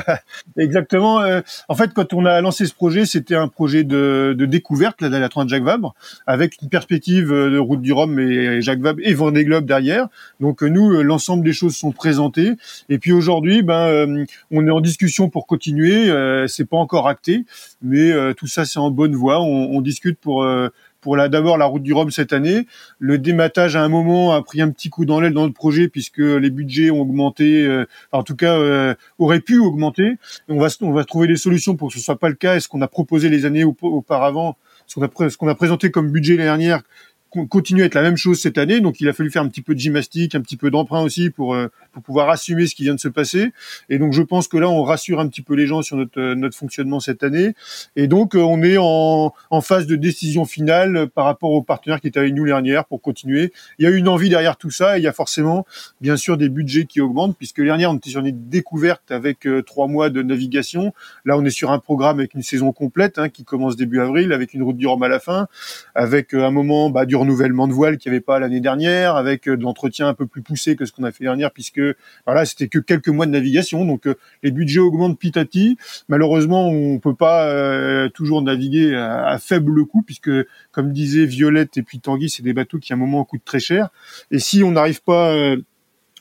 [0.58, 1.22] Exactement.
[1.22, 5.04] Euh, en fait, quand on a lancé ce projet, c'était un projet de, de découverte
[5.04, 5.96] de la de Jacques Vabre,
[6.28, 10.08] avec une perspective euh, de route du Rhum et Jacques Vabre et Vendée Globe derrière.
[10.40, 12.52] Donc euh, nous, l'ensemble des choses sont présentées.
[12.90, 16.12] Et puis aujourd'hui, ben, on est en discussion pour continuer.
[16.48, 17.46] c'est pas encore acté,
[17.82, 19.42] mais tout ça c'est en bonne voie.
[19.42, 20.46] On discute pour
[21.02, 22.68] pour la d'abord la route du Rhum cette année.
[23.00, 25.88] Le dématage à un moment a pris un petit coup dans l'aile dans le projet
[25.88, 30.18] puisque les budgets ont augmenté, euh, en tout cas euh, auraient pu augmenter.
[30.48, 32.56] on va on va trouver des solutions pour que ce soit pas le cas.
[32.56, 36.12] Est-ce qu'on a proposé les années auparavant, ce qu'on a ce qu'on a présenté comme
[36.12, 36.84] budget l'année dernière
[37.32, 38.82] continue à être la même chose cette année.
[38.82, 41.30] Donc il a fallu faire un petit peu de gymnastique, un petit peu d'emprunt aussi
[41.30, 43.52] pour euh, pour pouvoir assumer ce qui vient de se passer.
[43.90, 46.20] Et donc je pense que là on rassure un petit peu les gens sur notre
[46.20, 47.54] euh, notre fonctionnement cette année.
[47.96, 52.02] Et donc euh, on est en en phase de décision finale par rapport aux partenaires
[52.02, 53.54] qui étaient avec nous l'année dernière pour continuer.
[53.80, 54.98] Il y a une envie derrière tout ça.
[54.98, 55.66] Et il y a forcément
[56.02, 59.48] bien sûr des budgets qui augmentent puisque l'année dernière on était sur une découverte avec
[59.66, 60.94] trois mois de navigation.
[61.26, 64.34] Là on est sur un programme avec une saison complète hein, qui commence début avril
[64.34, 65.48] avec une route du Rhum à la fin,
[65.96, 69.48] avec un moment bah, du renouvellement de voile qu'il n'y avait pas l'année dernière, avec
[69.48, 71.82] euh, de l'entretien un peu plus poussé que ce qu'on a fait dernière, puisque
[72.26, 75.78] voilà, c'était que quelques mois de navigation, donc euh, les budgets augmentent petit.
[76.10, 80.32] Malheureusement, on peut pas euh, toujours naviguer à, faible coût, puisque
[80.72, 83.60] comme disait Violette et puis Tanguy, c'est des bateaux qui à un moment coûtent très
[83.60, 83.90] cher.
[84.32, 85.36] Et si on n'arrive pas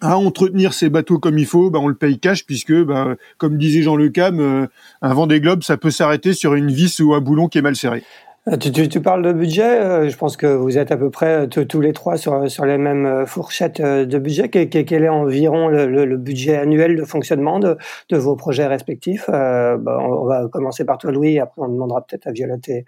[0.00, 3.58] à entretenir ces bateaux comme il faut, bah, on le paye cash puisque, bah, comme
[3.58, 4.68] disait Jean Le Cam,
[5.02, 7.62] un vent des globes, ça peut s'arrêter sur une vis ou un boulon qui est
[7.62, 8.02] mal serré.
[8.50, 11.10] Euh, tu, tu, tu, parles de budget, euh, je pense que vous êtes à peu
[11.10, 14.48] près euh, tous les trois sur, sur les mêmes fourchettes de budget.
[14.48, 17.76] Quel, est environ le, le, budget annuel de fonctionnement de,
[18.08, 19.28] de vos projets respectifs?
[19.28, 22.84] Euh, bah, on, va commencer par toi Louis, après on demandera peut-être à Violette et,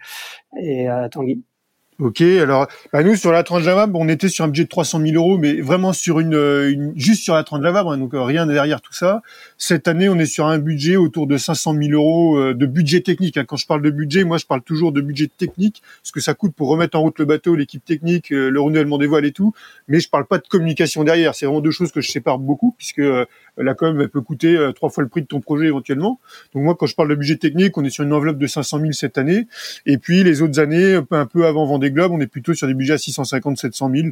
[0.61, 1.43] et à Tanguy.
[1.99, 4.99] Ok, alors bah nous sur la tranche Java, on était sur un budget de 300
[4.99, 8.23] 000 euros, mais vraiment sur une, une juste sur la tranche Java, hein, donc euh,
[8.23, 9.21] rien derrière tout ça.
[9.59, 13.01] Cette année, on est sur un budget autour de 500 000 euros euh, de budget
[13.01, 13.37] technique.
[13.37, 13.45] Hein.
[13.45, 16.33] Quand je parle de budget, moi je parle toujours de budget technique, ce que ça
[16.33, 19.31] coûte pour remettre en route le bateau, l'équipe technique, euh, le renouvellement des voiles et
[19.31, 19.53] tout.
[19.87, 21.35] Mais je parle pas de communication derrière.
[21.35, 23.01] C'est vraiment deux choses que je sépare beaucoup, puisque
[23.57, 26.19] la com elle peut coûter trois fois le prix de ton projet éventuellement.
[26.55, 28.79] Donc moi, quand je parle de budget technique, on est sur une enveloppe de 500
[28.79, 29.47] 000 cette année,
[29.85, 32.73] et puis les autres années, un peu avant Vendée Globe, on est plutôt sur des
[32.73, 34.07] budgets à 650, 700 000.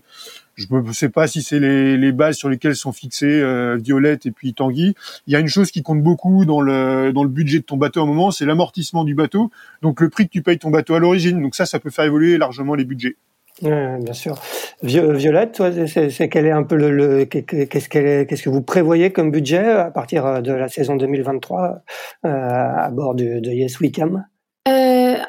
[0.55, 4.31] Je ne sais pas si c'est les, bases sur lesquelles sont fixées euh, Violette et
[4.31, 4.95] puis Tanguy.
[5.27, 7.77] Il y a une chose qui compte beaucoup dans le dans le budget de ton
[7.77, 9.49] bateau à un moment, c'est l'amortissement du bateau.
[9.81, 11.41] Donc le prix que tu payes ton bateau à l'origine.
[11.41, 13.15] Donc ça, ça peut faire évoluer largement les budgets.
[13.61, 14.35] bien sûr.
[14.83, 19.91] Violette, c'est quel est un peu le, qu'est-ce qu'est-ce que vous prévoyez comme budget à
[19.91, 21.81] partir de la saison 2023
[22.25, 24.19] euh, à bord de Yes Weekend euh,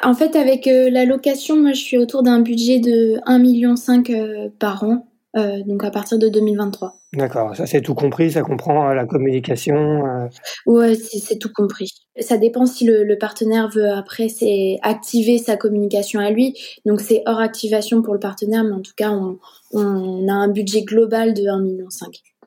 [0.02, 3.74] en fait, avec euh, la location, moi, je suis autour d'un budget de 1,5 million
[4.10, 6.94] euh, par an, euh, donc à partir de 2023.
[7.14, 10.30] D'accord, ça c'est tout compris, ça comprend la communication.
[10.64, 11.90] Ouais, c'est tout compris.
[12.18, 16.54] Ça dépend si le, le partenaire veut après c'est activer sa communication à lui,
[16.86, 19.38] donc c'est hors activation pour le partenaire, mais en tout cas on,
[19.74, 21.86] on a un budget global de 1,5 million.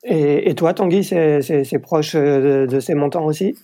[0.03, 3.55] Et, et toi, Tanguy, c'est proche de, de, ces montants aussi?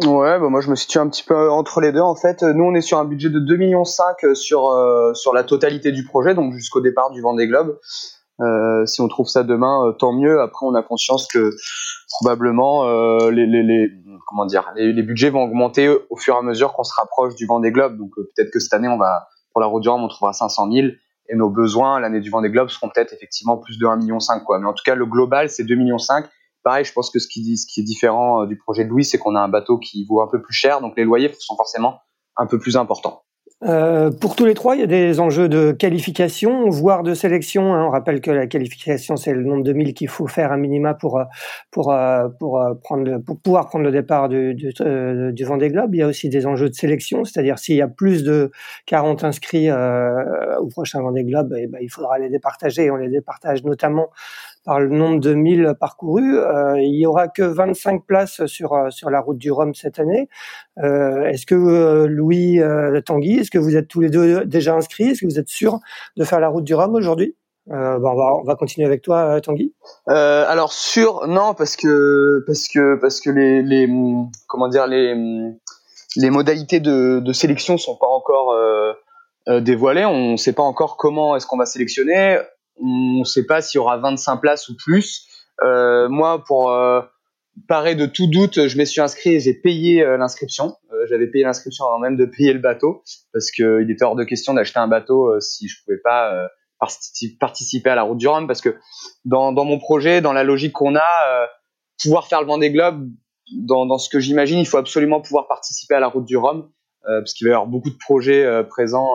[0.00, 2.42] Ouais, bah moi je me situe un petit peu entre les deux en fait.
[2.42, 5.92] Nous on est sur un budget de 2 millions 5 sur euh, sur la totalité
[5.92, 7.78] du projet, donc jusqu'au départ du Vendée Globe.
[8.40, 10.40] Euh, si on trouve ça demain, euh, tant mieux.
[10.40, 11.50] Après, on a conscience que
[12.10, 13.90] probablement euh, les, les, les,
[14.26, 17.46] comment dire, les, budgets vont augmenter au fur et à mesure qu'on se rapproche du
[17.46, 17.98] Vendée Globe.
[17.98, 20.86] Donc peut-être que cette année, on va pour la route on trouvera 500 000
[21.28, 24.58] et nos besoins l'année du Vendée Globe seront peut-être effectivement plus de 1,5 million quoi.
[24.58, 25.98] Mais en tout cas, le global c'est 2,5 millions
[26.62, 29.40] Pareil, je pense que ce qui, est différent du projet de Louis, c'est qu'on a
[29.40, 32.00] un bateau qui vaut un peu plus cher, donc les loyers sont forcément
[32.36, 33.22] un peu plus importants.
[33.64, 37.74] Euh, pour tous les trois, il y a des enjeux de qualification, voire de sélection.
[37.74, 37.86] Hein.
[37.86, 40.94] On rappelle que la qualification, c'est le nombre de milles qu'il faut faire à minima
[40.94, 41.24] pour euh,
[41.70, 44.56] pour euh, pour prendre pour pouvoir prendre le départ du
[45.44, 45.94] Vendée Globe.
[45.94, 48.50] Il y a aussi des enjeux de sélection, c'est-à-dire s'il y a plus de
[48.86, 52.90] 40 inscrits au prochain Vendée Globe, eh ben, il faudra les départager.
[52.90, 54.08] On les départage notamment
[54.64, 56.38] par le nombre de milles parcourus.
[56.38, 59.98] Euh, il y aura que 25 places sur euh, sur la route du Rhum cette
[59.98, 60.28] année.
[60.78, 62.60] Euh, est-ce que euh, Louis
[63.04, 65.10] Tanguy, est-ce que vous êtes tous les deux déjà inscrits?
[65.10, 65.80] Est-ce que vous êtes sûr
[66.16, 67.36] de faire la route du Rhum aujourd'hui?
[67.68, 69.72] On, va, on va continuer avec toi, Tanguy.
[70.06, 73.88] Alors sûr, non, parce que parce que parce que les, les
[74.48, 75.14] comment dire les
[76.16, 78.52] les modalités de, de sélection sont pas encore
[79.46, 80.04] dévoilées.
[80.04, 82.40] On ne sait pas encore comment est-ce qu'on va sélectionner
[82.82, 85.28] on ne sait pas s'il y aura 25 places ou plus.
[85.62, 87.00] Euh, moi, pour euh,
[87.68, 90.76] parer de tout doute, je me suis inscrit et j'ai payé euh, l'inscription.
[90.92, 93.02] Euh, j'avais payé l'inscription avant même de payer le bateau
[93.32, 96.48] parce qu'il était hors de question d'acheter un bateau si je pouvais pas
[97.38, 98.76] participer à la route du Rhum parce que
[99.24, 101.48] dans, dans mon projet, dans la logique qu'on a,
[102.02, 103.08] pouvoir faire le Vendée Globe,
[103.56, 106.70] dans, dans ce que j'imagine, il faut absolument pouvoir participer à la route du Rhum
[107.04, 109.14] parce qu'il va y avoir beaucoup de projets présents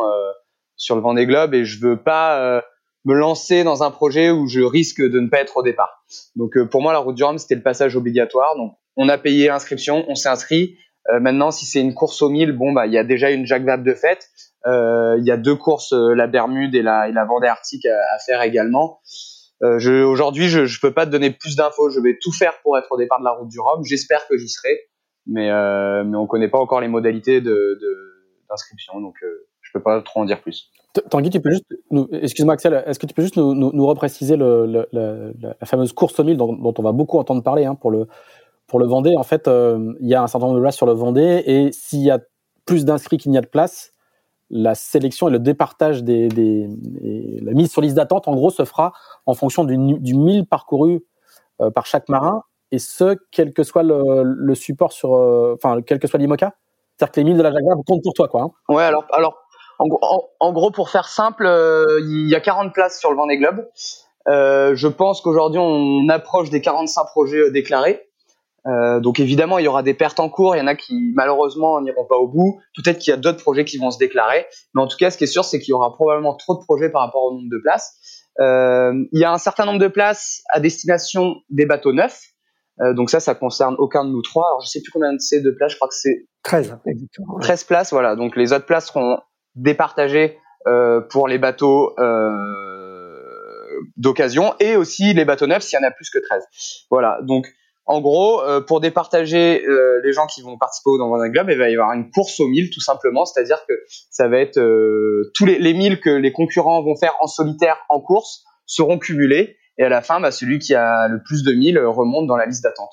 [0.78, 2.64] sur le Vendée Globe et je veux pas
[3.08, 6.04] me lancer dans un projet où je risque de ne pas être au départ.
[6.36, 8.58] Donc euh, pour moi, la route du Rhum, c'était le passage obligatoire.
[8.58, 10.76] Donc on a payé l'inscription, on s'est inscrit.
[11.10, 13.46] Euh, maintenant, si c'est une course au 1000, bon bah il y a déjà une
[13.46, 14.28] Jacques de fête.
[14.66, 18.20] Euh, il y a deux courses, la Bermude et la, et la Vendée Arctique à,
[18.26, 19.00] faire également.
[19.64, 21.90] Euh, Aujourd'hui, je ne peux pas te donner plus d'infos.
[21.90, 23.86] Je vais tout faire pour être au départ de la route du Rhum.
[23.86, 24.82] J'espère que j'y serai,
[25.26, 27.80] mais euh, mais on connaît pas encore les modalités de
[28.50, 29.16] d'inscription, donc
[29.62, 30.72] je peux pas trop en dire plus.
[31.10, 31.66] Tanguy, tu peux juste,
[32.12, 36.20] excuse-moi Axel, est-ce que tu peux juste nous, nous, repréciser le, le, la fameuse course
[36.20, 38.08] au mille dont, on va beaucoup entendre parler hein, pour le
[38.68, 39.16] pour le Vendée.
[39.16, 41.72] En fait, euh, il y a un certain nombre de places sur le Vendée et
[41.72, 42.20] s'il y a
[42.66, 43.94] plus d'inscrits qu'il n'y a de places,
[44.50, 46.68] la sélection et le départage des, des,
[47.42, 48.94] la mise sur liste d'attente, en gros, se fera
[49.26, 51.06] en fonction du, du 1000 parcouru
[51.62, 56.00] euh, par chaque marin et ce, quel que soit le, support sur, euh, enfin, quel
[56.00, 56.54] que soit l'IMOCA.
[56.98, 58.42] C'est-à-dire que les 1000 de la Jaguar comptent pour toi, quoi.
[58.44, 58.74] Hein.
[58.74, 59.47] Ouais, alors
[59.80, 63.68] en, gros, pour faire simple, euh, il y a 40 places sur le Vendée Globe.
[64.28, 68.08] Euh, je pense qu'aujourd'hui, on approche des 45 projets euh, déclarés.
[68.68, 70.56] Euh, donc évidemment, il y aura des pertes en cours.
[70.56, 72.60] Il y en a qui malheureusement n'iront pas au bout.
[72.76, 74.46] Peut-être qu'il y a d'autres projets qui vont se déclarer.
[74.74, 76.64] Mais en tout cas, ce qui est sûr, c'est qu'il y aura probablement trop de
[76.66, 77.96] projets par rapport au nombre de places.
[78.40, 82.22] Euh, il y a un certain nombre de places à destination des bateaux neufs.
[82.82, 84.48] Euh, donc ça, ça concerne aucun de nous trois.
[84.48, 85.72] Alors je sais plus combien de c'est de places.
[85.72, 86.78] Je crois que c'est 13.
[87.42, 88.16] 13 places, voilà.
[88.16, 89.20] Donc les autres places seront
[89.58, 90.38] départagé
[90.68, 92.34] euh, pour les bateaux euh,
[93.96, 96.44] d'occasion et aussi les bateaux neufs s'il y en a plus que 13.
[96.90, 97.48] Voilà, donc
[97.86, 99.64] en gros, euh, pour départager
[100.04, 102.48] les gens qui vont participer au Vendée Globe, il va y avoir une course aux
[102.48, 103.74] 1000 tout simplement, c'est-à-dire que
[104.10, 104.60] ça va être
[105.34, 109.56] tous les, les 1000 que les concurrents vont faire en solitaire en course seront cumulés
[109.78, 112.46] et à la fin, bah, celui qui a le plus de 1000 remonte dans la
[112.46, 112.92] liste d'attente.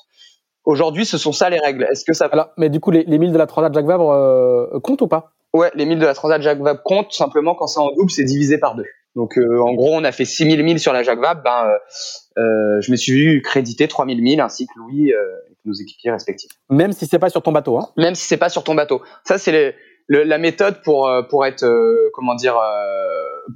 [0.65, 1.89] Aujourd'hui, ce sont ça les règles.
[1.91, 5.03] Est-ce que ça mais du coup, les, les 1000 de la Transat Jacques Vabre comptent
[5.03, 5.35] ou pas?
[5.55, 8.25] Ouais, les 1000 de la Transat Jacques Vabre comptent simplement quand c'est en double, c'est
[8.25, 8.85] divisé par deux.
[9.15, 12.43] Donc euh, en gros, on a fait 6000 milles sur la Jacques Vabre, ben euh,
[12.43, 16.11] euh, je me suis vu créditer 3000 milles ainsi que Louis euh, et nos équipiers
[16.11, 16.51] respectifs.
[16.71, 17.89] Même si c'est pas sur ton bateau hein.
[17.97, 19.01] Même si c'est pas sur ton bateau.
[19.23, 19.77] Ça c'est
[20.09, 21.65] la méthode pour euh, pour être
[22.13, 22.59] comment dire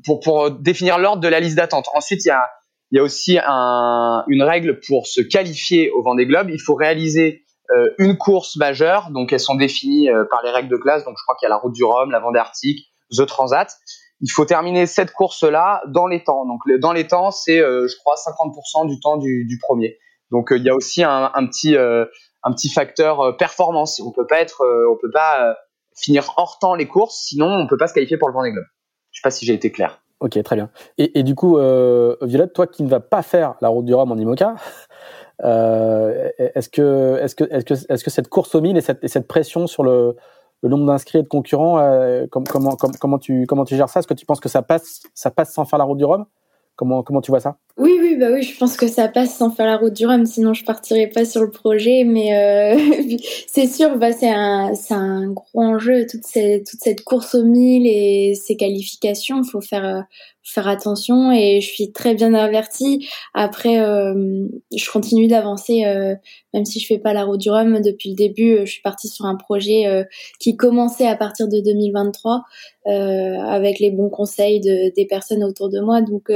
[0.04, 1.86] pour pour définir l'ordre de la liste d'attente.
[1.94, 2.48] Ensuite, il y a
[2.90, 6.74] il y a aussi un, une règle pour se qualifier au Vendée Globe, il faut
[6.74, 11.04] réaliser euh, une course majeure, donc elles sont définies euh, par les règles de classe.
[11.04, 13.76] Donc je crois qu'il y a la Route du Rhum, la Vendée Arctique, The Transat.
[14.20, 16.46] Il faut terminer cette course-là dans les temps.
[16.46, 19.98] Donc dans les temps, c'est euh, je crois 50% du temps du, premier.
[20.30, 24.00] Donc il y a aussi un, petit un petit facteur performance.
[24.00, 25.54] On peut pas être, on peut pas
[25.94, 28.66] finir hors temps les courses, sinon on peut pas se qualifier pour le Vendée Globe.
[29.12, 30.02] Je sais pas si j'ai été clair.
[30.20, 30.70] Ok, très bien.
[30.98, 31.56] Et, et du coup,
[32.22, 34.56] Violette, toi qui ne vas pas faire la route du Rhum en IMOCA,
[35.40, 39.08] est-ce que, est-ce que, est-ce que, est-ce que cette course au mille et cette, et
[39.08, 40.16] cette pression sur le,
[40.62, 44.00] le nombre d'inscrits et de concurrents, euh, comment, comment, comment tu, comment tu gères ça?
[44.00, 46.26] Est-ce que tu penses que ça passe, ça passe sans faire la route du Rhum?
[46.76, 47.56] Comment, comment tu vois ça?
[47.78, 50.26] Oui, oui, bah oui, je pense que ça passe sans faire la route du Rhum,
[50.26, 52.02] sinon je partirais pas sur le projet.
[52.02, 52.76] Mais euh,
[53.46, 57.86] c'est sûr, bah c'est un, un gros enjeu toute cette, toute cette course au mille
[57.86, 59.44] et ces qualifications.
[59.44, 60.00] Faut faire, euh,
[60.42, 63.06] faire attention et je suis très bien avertie.
[63.32, 65.84] Après, euh, je continue d'avancer,
[66.54, 68.58] même si je fais pas la route du Rhum depuis le début.
[68.64, 70.06] Je suis partie sur un projet
[70.40, 72.44] qui commençait à partir de 2023
[72.86, 76.00] avec les bons conseils de, des personnes autour de moi.
[76.00, 76.32] Donc,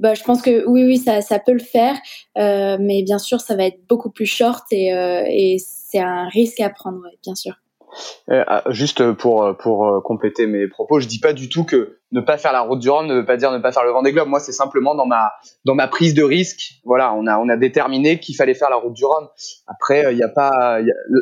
[0.00, 1.96] bah, je pense que oui, oui, ça, ça peut le faire,
[2.36, 6.70] mais bien sûr, ça va être beaucoup plus short et, et c'est un risque à
[6.70, 7.54] prendre, bien sûr.
[8.30, 11.98] Euh, ah, juste pour pour euh, compléter mes propos, je dis pas du tout que
[12.12, 13.92] ne pas faire la route du Rhum ne veut pas dire ne pas faire le
[13.92, 14.28] Vendée Globe.
[14.28, 15.32] Moi, c'est simplement dans ma
[15.64, 16.74] dans ma prise de risque.
[16.84, 19.28] Voilà, on a on a déterminé qu'il fallait faire la route du Rhum.
[19.66, 20.78] Après, il euh, y a pas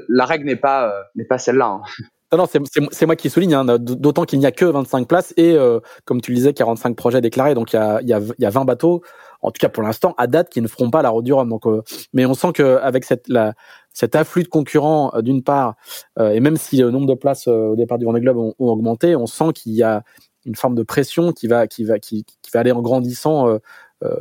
[0.09, 1.67] la règle n'est pas n'est pas celle-là.
[1.67, 1.83] Hein.
[2.33, 2.47] Non, non,
[2.91, 5.57] c'est moi qui souligne, hein, d'autant qu'il n'y a que 25 places et,
[6.05, 8.51] comme tu le disais, 45 projets déclarés, donc il y a, y, a, y a
[8.51, 9.03] 20 bateaux,
[9.43, 11.49] en tout cas pour l'instant, à date, qui ne feront pas la route du Rhum.
[11.49, 11.65] Donc,
[12.13, 13.55] mais on sent qu'avec cette, la,
[13.97, 15.75] cet afflux de concurrents euh, d'une part,
[16.19, 18.55] euh, et même si le nombre de places euh, au départ du Vendée Globe ont,
[18.59, 20.03] augmenté, on sent qu'il y a
[20.45, 23.59] une forme de pression qui va qui va qui, va aller en grandissant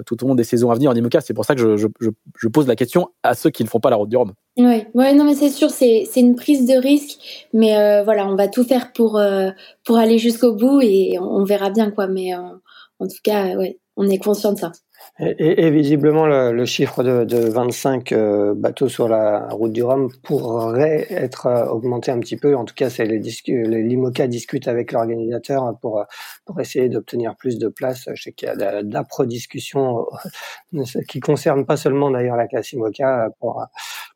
[0.07, 1.22] tout au long des saisons à venir en IMOCA.
[1.22, 1.88] C'est pour ça que je, je,
[2.39, 4.34] je, pose la question à ceux qui ne font pas la route du Rhum.
[4.57, 8.47] Oui, ouais, non, mais c'est sûr, c'est une prise de risque, mais voilà, on va
[8.47, 9.22] tout faire pour
[9.84, 12.07] pour aller jusqu'au bout et on, verra bien quoi.
[12.07, 14.72] Mais en tout cas, ouais, on est conscient de ça.
[15.20, 21.08] Et, visiblement, le, chiffre de, de 25 euh, bateaux sur la route du Rhum pourrait
[21.10, 22.56] être euh, augmenté un petit peu.
[22.56, 26.03] En tout cas, c'est les, les l'IMOCA discutent avec l'organisateur pour
[26.45, 28.10] pour essayer d'obtenir plus de place.
[28.14, 30.06] Je sais qu'il y a d'âpres discussions
[30.74, 33.64] euh, qui concernent pas seulement d'ailleurs la classe IMOCA pour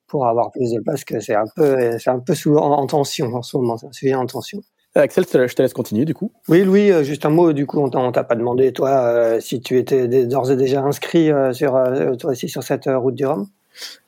[0.08, 1.06] pour avoir plus de place.
[1.06, 3.78] Que c'est un peu c'est un peu sous en, tension en ce moment.
[3.78, 4.62] C'est un sujet en tension.
[4.98, 6.32] Euh, Axel, je te laisse continuer du coup.
[6.48, 7.54] Oui, Louis, euh, juste un mot.
[7.54, 11.30] Du coup, on t'a pas demandé, toi, euh, si tu étais d'ores et déjà inscrit
[11.52, 11.72] sur,
[12.20, 13.48] toi aussi sur cette route du Rhum.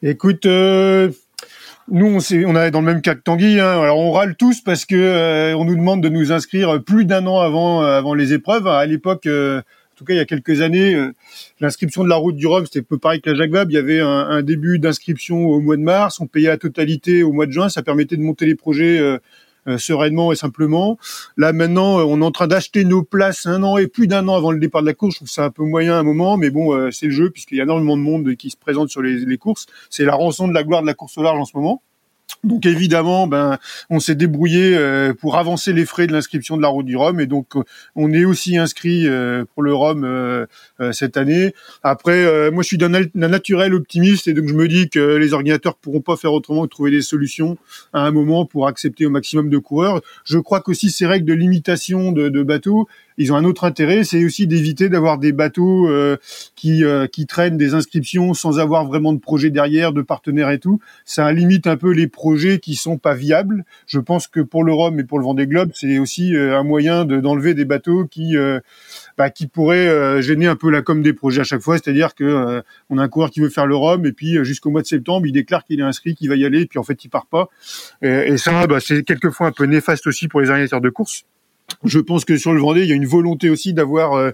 [0.02, 3.60] Écoute, nous, on, est, on est dans le même cas que Tanguy.
[3.60, 3.82] Hein.
[3.82, 7.40] Alors, on râle tous parce que on nous demande de nous inscrire plus d'un an
[7.40, 8.66] avant, avant les épreuves.
[8.66, 9.62] À l'époque, en
[9.96, 10.98] tout cas, il y a quelques années,
[11.60, 13.70] l'inscription de la route du Rhum, c'était peu pareil que la Jacques Vabre.
[13.70, 16.20] Il y avait un, un début d'inscription au mois de mars.
[16.20, 17.70] On payait la totalité au mois de juin.
[17.70, 19.00] Ça permettait de monter les projets
[19.68, 20.98] euh, sereinement et simplement.
[21.38, 24.28] Là maintenant, euh, on est en train d'acheter nos places un an et plus d'un
[24.28, 25.14] an avant le départ de la course.
[25.14, 27.30] Je trouve ça un peu moyen à un moment, mais bon, euh, c'est le jeu
[27.30, 29.68] puisqu'il y a énormément de monde qui se présente sur les, les courses.
[29.90, 31.82] C'est la rançon de la gloire de la course au large en ce moment.
[32.44, 33.58] Donc évidemment, ben
[33.90, 37.20] on s'est débrouillé euh, pour avancer les frais de l'inscription de la route du Rhum
[37.20, 37.64] et donc euh,
[37.96, 40.08] on est aussi inscrit euh, pour le Rhum
[40.92, 41.54] cette année.
[41.84, 45.76] Après, moi je suis d'un naturel optimiste et donc je me dis que les ordinateurs
[45.76, 47.58] pourront pas faire autrement que trouver des solutions
[47.94, 50.02] à un moment pour accepter au maximum de coureurs.
[50.26, 52.88] Je crois qu'aussi ces règles de limitation de, de bateaux
[53.18, 56.18] ils ont un autre intérêt, c'est aussi d'éviter d'avoir des bateaux euh,
[56.56, 60.60] qui euh, qui traînent des inscriptions sans avoir vraiment de projet derrière, de partenaires et
[60.60, 60.80] tout.
[61.06, 63.64] Ça limite un peu les projets qui sont pas viables.
[63.88, 66.64] Je pense que pour le Rhum et pour le Vendée Globe, c'est aussi euh, un
[66.64, 68.36] moyen d'enlever des bateaux qui
[69.18, 71.78] bah, qui pourraient gêner un peu la com des projets à chaque fois.
[71.78, 74.82] C'est-à-dire que on a un coureur qui veut faire le Rhum et puis jusqu'au mois
[74.82, 77.04] de septembre, il déclare qu'il est inscrit, qu'il va y aller, et puis en fait
[77.04, 77.50] il part pas.
[78.02, 81.26] Et, ça, bah, c'est quelquefois un peu néfaste aussi pour les organisateurs de course.
[81.84, 84.32] Je pense que sur le Vendée, il y a une volonté aussi d'avoir euh,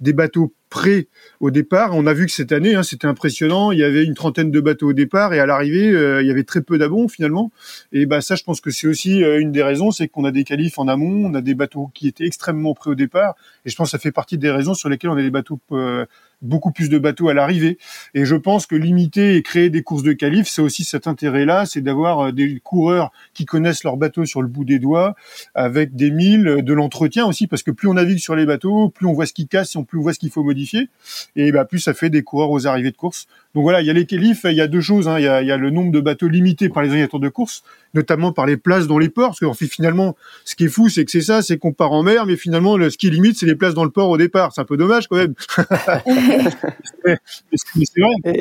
[0.00, 1.08] des bateaux prêts
[1.40, 1.90] au départ.
[1.94, 3.72] On a vu que cette année, hein, c'était impressionnant.
[3.72, 6.30] Il y avait une trentaine de bateaux au départ et à l'arrivée, euh, il y
[6.30, 7.52] avait très peu d'abons finalement.
[7.92, 10.30] Et bah ça, je pense que c'est aussi euh, une des raisons, c'est qu'on a
[10.30, 13.34] des qualifs en amont, on a des bateaux qui étaient extrêmement prêts au départ.
[13.66, 15.60] Et je pense que ça fait partie des raisons sur lesquelles on a des bateaux
[16.42, 17.78] beaucoup plus de bateaux à l'arrivée.
[18.14, 21.66] Et je pense que limiter et créer des courses de qualif, c'est aussi cet intérêt-là,
[21.66, 25.14] c'est d'avoir euh, des coureurs qui connaissent leur bateau sur le bout des doigts,
[25.54, 28.88] avec des milles, euh, de l'entretien aussi, parce que plus on navigue sur les bateaux,
[28.88, 30.59] plus on voit ce qui casse, plus on voit ce qu'il faut modifier,
[31.36, 33.26] et bah, plus ça fait des coureurs aux arrivées de course.
[33.54, 35.18] Donc voilà, il y a les qualifs, il y a deux choses, hein.
[35.18, 37.28] il, y a, il y a le nombre de bateaux limité par les organisateurs de
[37.28, 40.88] course, notamment par les places dans les ports, parce que finalement, ce qui est fou,
[40.88, 43.46] c'est que c'est ça, c'est qu'on part en mer, mais finalement, ce qui limite, c'est
[43.46, 44.52] les places dans le port au départ.
[44.54, 45.34] C'est un peu dommage quand même.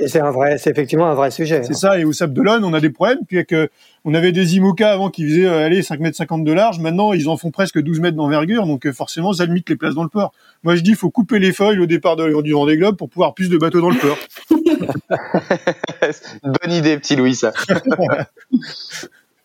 [0.08, 1.64] c'est un vrai, c'est effectivement un vrai sujet.
[1.64, 1.76] C'est hein.
[1.76, 2.00] ça.
[2.00, 3.70] Et au Sable d'Olonne, on a des problèmes, puis que
[4.06, 6.80] on avait des IMOCA avant qui faisaient euh, aller 5 mètres 50 de large.
[6.80, 9.96] Maintenant, ils en font presque 12 mètres d'envergure, donc euh, forcément, ça limite les places
[9.96, 10.34] dans le port.
[10.64, 13.10] Moi, je dis, il faut couper les feuilles au départ de, du Vendée Globe pour
[13.10, 14.18] pouvoir plus de bateaux dans le port.
[16.44, 17.54] Bonne idée, petit Louis, ça.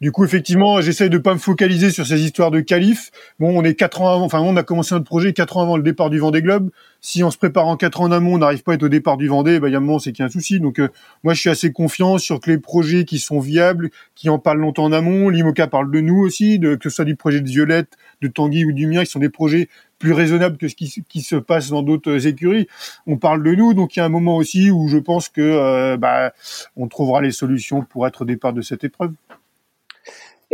[0.01, 3.11] Du coup, effectivement, j'essaye de pas me focaliser sur ces histoires de qualif.
[3.39, 5.79] Bon, on est quatre ans avant, enfin, on a commencé notre projet quatre ans avant
[5.79, 6.71] le départ du Vendée Globe.
[7.01, 9.17] Si en se préparant quatre ans en amont, on n'arrive pas à être au départ
[9.17, 10.61] du Vendée, bah, il y a un moment, c'est qu'il y a un souci.
[10.61, 10.89] Donc, euh,
[11.23, 14.59] moi, je suis assez confiant sur que les projets qui sont viables, qui en parlent
[14.59, 17.97] longtemps en amont, l'IMOCA parle de nous aussi, que ce soit du projet de Violette,
[18.21, 19.69] de Tanguy ou du mien, qui sont des projets
[20.05, 22.69] plus raisonnable que ce qui, se passe dans d'autres écuries.
[23.07, 25.97] On parle de nous, donc il y a un moment aussi où je pense que
[25.97, 26.35] bah,
[26.77, 29.13] on trouvera les solutions pour être au départ de cette épreuve.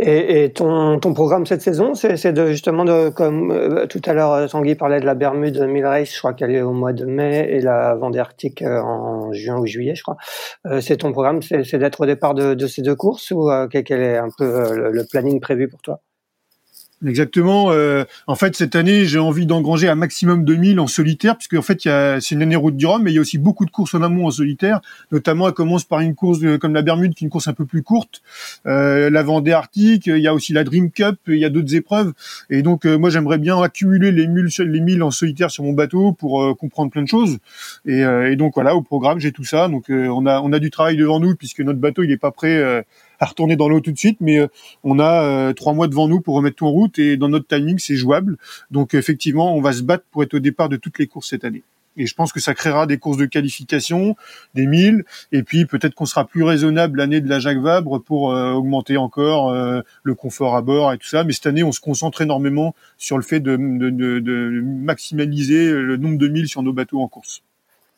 [0.03, 4.99] Et, ton, programme cette saison, c'est de justement comme euh, tout à l'heure Tanguy parlait
[4.99, 7.93] de la Bermude Mille Race, je crois qu'elle est au mois de mai et la
[7.93, 10.17] Vendée Arctique euh, en juin ou juillet, je crois.
[10.65, 14.17] Euh, c'est ton programme, c'est d'être au départ de, ces deux courses ou quel est
[14.17, 15.99] un peu le planning prévu pour toi?
[17.05, 17.71] Exactement.
[17.71, 21.55] Euh, en fait, cette année, j'ai envie d'engranger un maximum de 1000 en solitaire, puisque
[21.55, 23.71] en fait, c'est une année route du Rhum, mais il y a aussi beaucoup de
[23.71, 24.81] courses en amont en solitaire.
[25.11, 27.65] Notamment, elle commence par une course comme la Bermude, qui est une course un peu
[27.65, 28.21] plus courte.
[28.67, 31.75] Euh, la Vendée Arctique, il y a aussi la Dream Cup, il y a d'autres
[31.75, 32.13] épreuves.
[32.49, 35.73] Et donc, euh, moi, j'aimerais bien accumuler les 1000 les 1000 en solitaire sur mon
[35.73, 37.39] bateau pour euh, comprendre plein de choses.
[37.85, 39.67] Et, et, donc voilà, au programme, j'ai tout ça.
[39.67, 42.31] Donc, on a on a du travail devant nous, puisque notre bateau, il n'est pas
[42.31, 42.83] prêt
[43.21, 44.47] à retourner dans l'eau tout de suite, mais euh,
[44.83, 47.47] on a euh, trois mois devant nous pour remettre tout en route et dans notre
[47.47, 48.37] timing, c'est jouable.
[48.71, 51.45] Donc effectivement, on va se battre pour être au départ de toutes les courses cette
[51.45, 51.61] année.
[51.97, 54.15] Et je pense que ça créera des courses de qualification,
[54.55, 55.03] des milles,
[55.33, 58.97] et puis peut-être qu'on sera plus raisonnable l'année de la Jacques Vabre pour euh, augmenter
[58.97, 61.23] encore le confort à bord et tout ça.
[61.23, 66.17] Mais cette année, on se concentre énormément sur le fait de, de, maximaliser le nombre
[66.17, 67.43] de milles sur nos bateaux en course.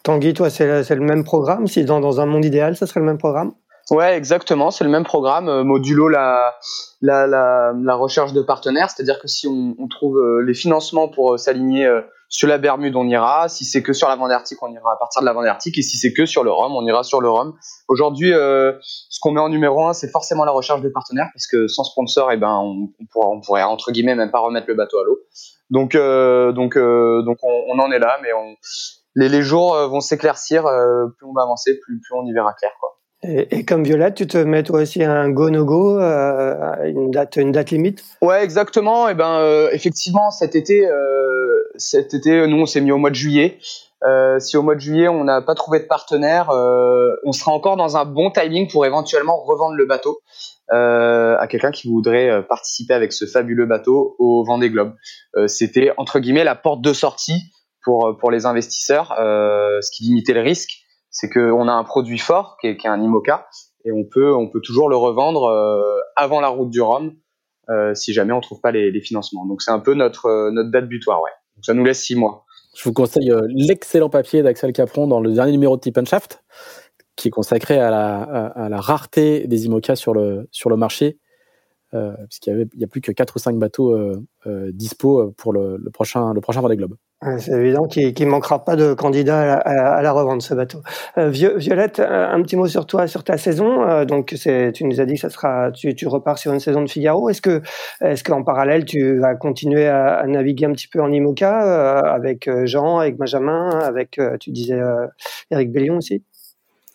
[0.02, 1.68] Tanguy, toi, c'est le, le même programme?
[1.68, 3.54] Si dans, dans un monde idéal, ça serait le même programme?
[3.92, 4.72] Ouais, exactement.
[4.72, 6.56] C'est le même programme, euh, modulo la,
[7.02, 8.90] la, la, la, recherche de partenaires.
[8.90, 11.90] C'est-à-dire que si on, on trouve euh, les financements pour euh, s'aligner
[12.30, 13.50] sur la Bermude, on ira.
[13.50, 15.78] Si c'est que sur la Vendée Arctique, on ira à partir de la Vendée Arctique.
[15.78, 17.56] Et si c'est que sur le Rhum, on ira sur le Rhum.
[17.90, 21.68] Aujourd'hui, ce qu'on met en numéro un, c'est forcément la recherche de partenaires, parce que
[21.68, 25.00] sans sponsor, eh ben, on, on, on pourrait entre guillemets même pas remettre le bateau
[25.00, 25.20] à l'eau.
[25.70, 25.94] Donc,
[26.56, 28.56] donc, donc, on, on, en est là, mais on,
[29.16, 30.64] les, les jours vont s'éclaircir.
[30.64, 32.98] plus on va avancer, plus, plus on y verra clair, quoi.
[33.26, 37.38] Et, comme Violette, tu te mets toi aussi un go no go, euh, une date,
[37.38, 38.04] une date limite?
[38.22, 39.08] Ouais, exactement.
[39.08, 43.10] Et ben, euh, effectivement, cet été, euh, cet été, nous, on s'est mis au mois
[43.10, 43.60] de juillet.
[44.40, 47.96] Si au mois de juillet on n'a pas trouvé de partenaire, on sera encore dans
[47.96, 50.20] un bon timing pour éventuellement revendre le bateau
[50.68, 54.92] à quelqu'un qui voudrait participer avec ce fabuleux bateau au Vendée Globe.
[55.48, 57.44] C'était entre guillemets la porte de sortie
[57.82, 60.83] pour pour les investisseurs, ce qui limitait le risque
[61.14, 63.48] c'est qu'on a un produit fort qui est, un IMOCA
[63.86, 67.14] et on peut, on peut toujours le revendre euh, avant la route du Rhum
[67.70, 69.46] euh, si jamais on trouve pas les, financements.
[69.46, 71.30] Donc c'est un peu notre, euh, notre date butoir, ouais.
[71.56, 72.46] Donc ça nous laisse six mois.
[72.76, 76.44] Je vous conseille l'excellent papier d'Axel Capron dans le dernier numéro de Tip Shaft,
[77.16, 81.20] qui est consacré à la, rareté des IMOCA sur le, sur le marché,
[81.92, 83.96] puisqu'il y, avait, il y a plus que quatre ou cinq bateaux
[84.72, 86.96] dispo pour le, le, prochain, le prochain Vendée Globe.
[87.38, 90.80] C'est évident qu'il ne manquera pas de candidats à, la, revente ce bateau.
[91.18, 93.88] Euh, Violette, un petit mot sur toi, sur ta saison.
[93.88, 96.82] Euh, donc, tu nous as dit que ça sera, tu, tu, repars sur une saison
[96.82, 97.30] de Figaro.
[97.30, 97.62] Est-ce que,
[98.02, 102.50] est-ce qu'en parallèle, tu vas continuer à, naviguer un petit peu en IMOCA euh, avec
[102.66, 104.80] Jean, avec Benjamin, avec, tu disais
[105.52, 106.24] Eric Bellion aussi?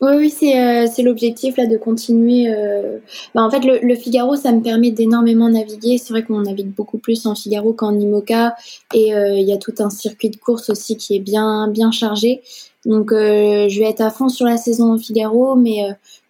[0.00, 2.48] Oui, oui, c'est euh, c'est l'objectif là de continuer.
[2.48, 2.98] Euh...
[3.34, 5.98] Bah, en fait, le, le, Figaro, ça me permet d'énormément naviguer.
[5.98, 8.54] C'est vrai qu'on navigue beaucoup plus en Figaro qu'en Imoca,
[8.94, 11.90] et euh, il y a tout un circuit de course aussi qui est bien bien
[11.90, 12.42] chargé.
[12.88, 15.82] Donc, euh, je vais être à fond sur la saison en Figaro, mais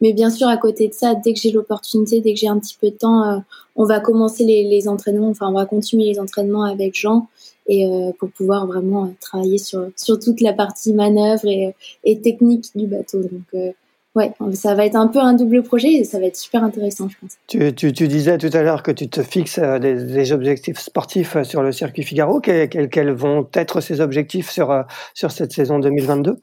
[0.02, 2.58] mais bien sûr à côté de ça, dès que j'ai l'opportunité, dès que j'ai un
[2.58, 3.42] petit peu de temps,
[3.76, 5.30] on va commencer les, les entraînements.
[5.30, 7.28] Enfin, on va continuer les entraînements avec Jean
[7.68, 12.20] et euh, pour pouvoir vraiment euh, travailler sur, sur toute la partie manœuvre et, et
[12.20, 13.20] technique du bateau.
[13.20, 13.70] Donc, euh,
[14.16, 17.08] ouais, ça va être un peu un double projet et ça va être super intéressant,
[17.08, 17.36] je pense.
[17.46, 21.40] Tu, tu, tu disais tout à l'heure que tu te fixes des, des, objectifs sportifs
[21.42, 22.40] sur le circuit Figaro.
[22.40, 24.84] Quels, quels, vont être ces objectifs sur,
[25.14, 26.38] sur cette saison 2022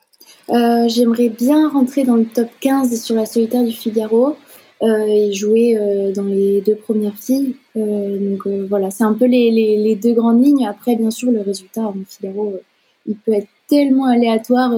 [0.49, 4.35] euh, J'aimerais bien rentrer dans le top 15 sur la solitaire du Figaro
[4.83, 7.55] euh, et jouer euh, dans les deux premières filles.
[7.77, 10.67] Euh, donc voilà, c'est un peu les, les, les, deux grandes lignes.
[10.67, 12.53] Après, bien sûr, le résultat en Figaro,
[13.07, 14.73] il peut être tellement aléatoire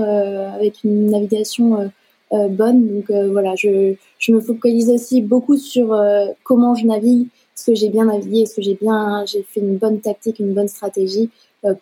[0.55, 1.91] avec une navigation
[2.31, 2.87] bonne.
[2.87, 5.97] Donc voilà, je, je me focalise aussi beaucoup sur
[6.43, 9.77] comment je navigue, est-ce que j'ai bien navigué, est-ce que j'ai bien, j'ai fait une
[9.77, 11.29] bonne tactique, une bonne stratégie,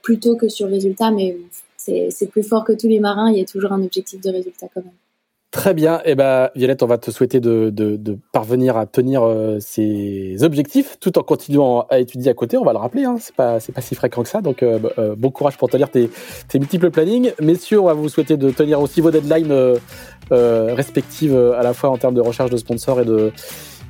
[0.02, 1.12] plutôt que sur le résultat.
[1.12, 1.38] Mais
[2.10, 4.68] c'est plus fort que tous les marins, il y a toujours un objectif de résultat
[4.74, 4.94] quand même.
[5.52, 6.02] Très bien.
[6.04, 11.18] Eh ben, Violette, on va te souhaiter de, parvenir à tenir euh, ces objectifs tout
[11.18, 12.58] en continuant à étudier à côté.
[12.58, 14.42] On va le rappeler, hein, c'est pas pas si fréquent que ça.
[14.42, 16.10] Donc, euh, euh, bon courage pour tenir tes,
[16.50, 17.32] tes multiples plannings.
[17.42, 19.80] Messieurs, on va vous souhaiter de tenir aussi vos deadlines
[20.30, 23.32] respectives à la fois en termes de recherche de sponsors et de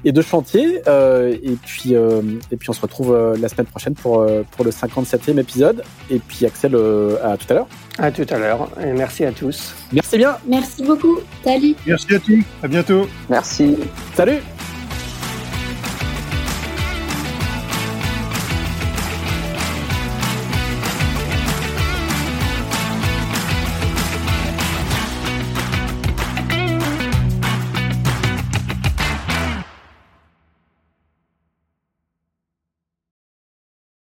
[0.05, 0.81] et de chantier.
[0.87, 2.21] Euh, et puis euh,
[2.51, 5.83] et puis on se retrouve euh, la semaine prochaine pour pour le 57e épisode.
[6.09, 7.67] Et puis Axel, à tout à l'heure.
[7.97, 8.69] À tout à l'heure.
[8.81, 9.73] Et merci à tous.
[9.91, 10.37] Merci bien.
[10.47, 11.19] Merci beaucoup.
[11.43, 11.75] Salut.
[11.85, 12.43] Merci à tous.
[12.63, 13.07] À bientôt.
[13.29, 13.77] Merci.
[14.15, 14.41] Salut.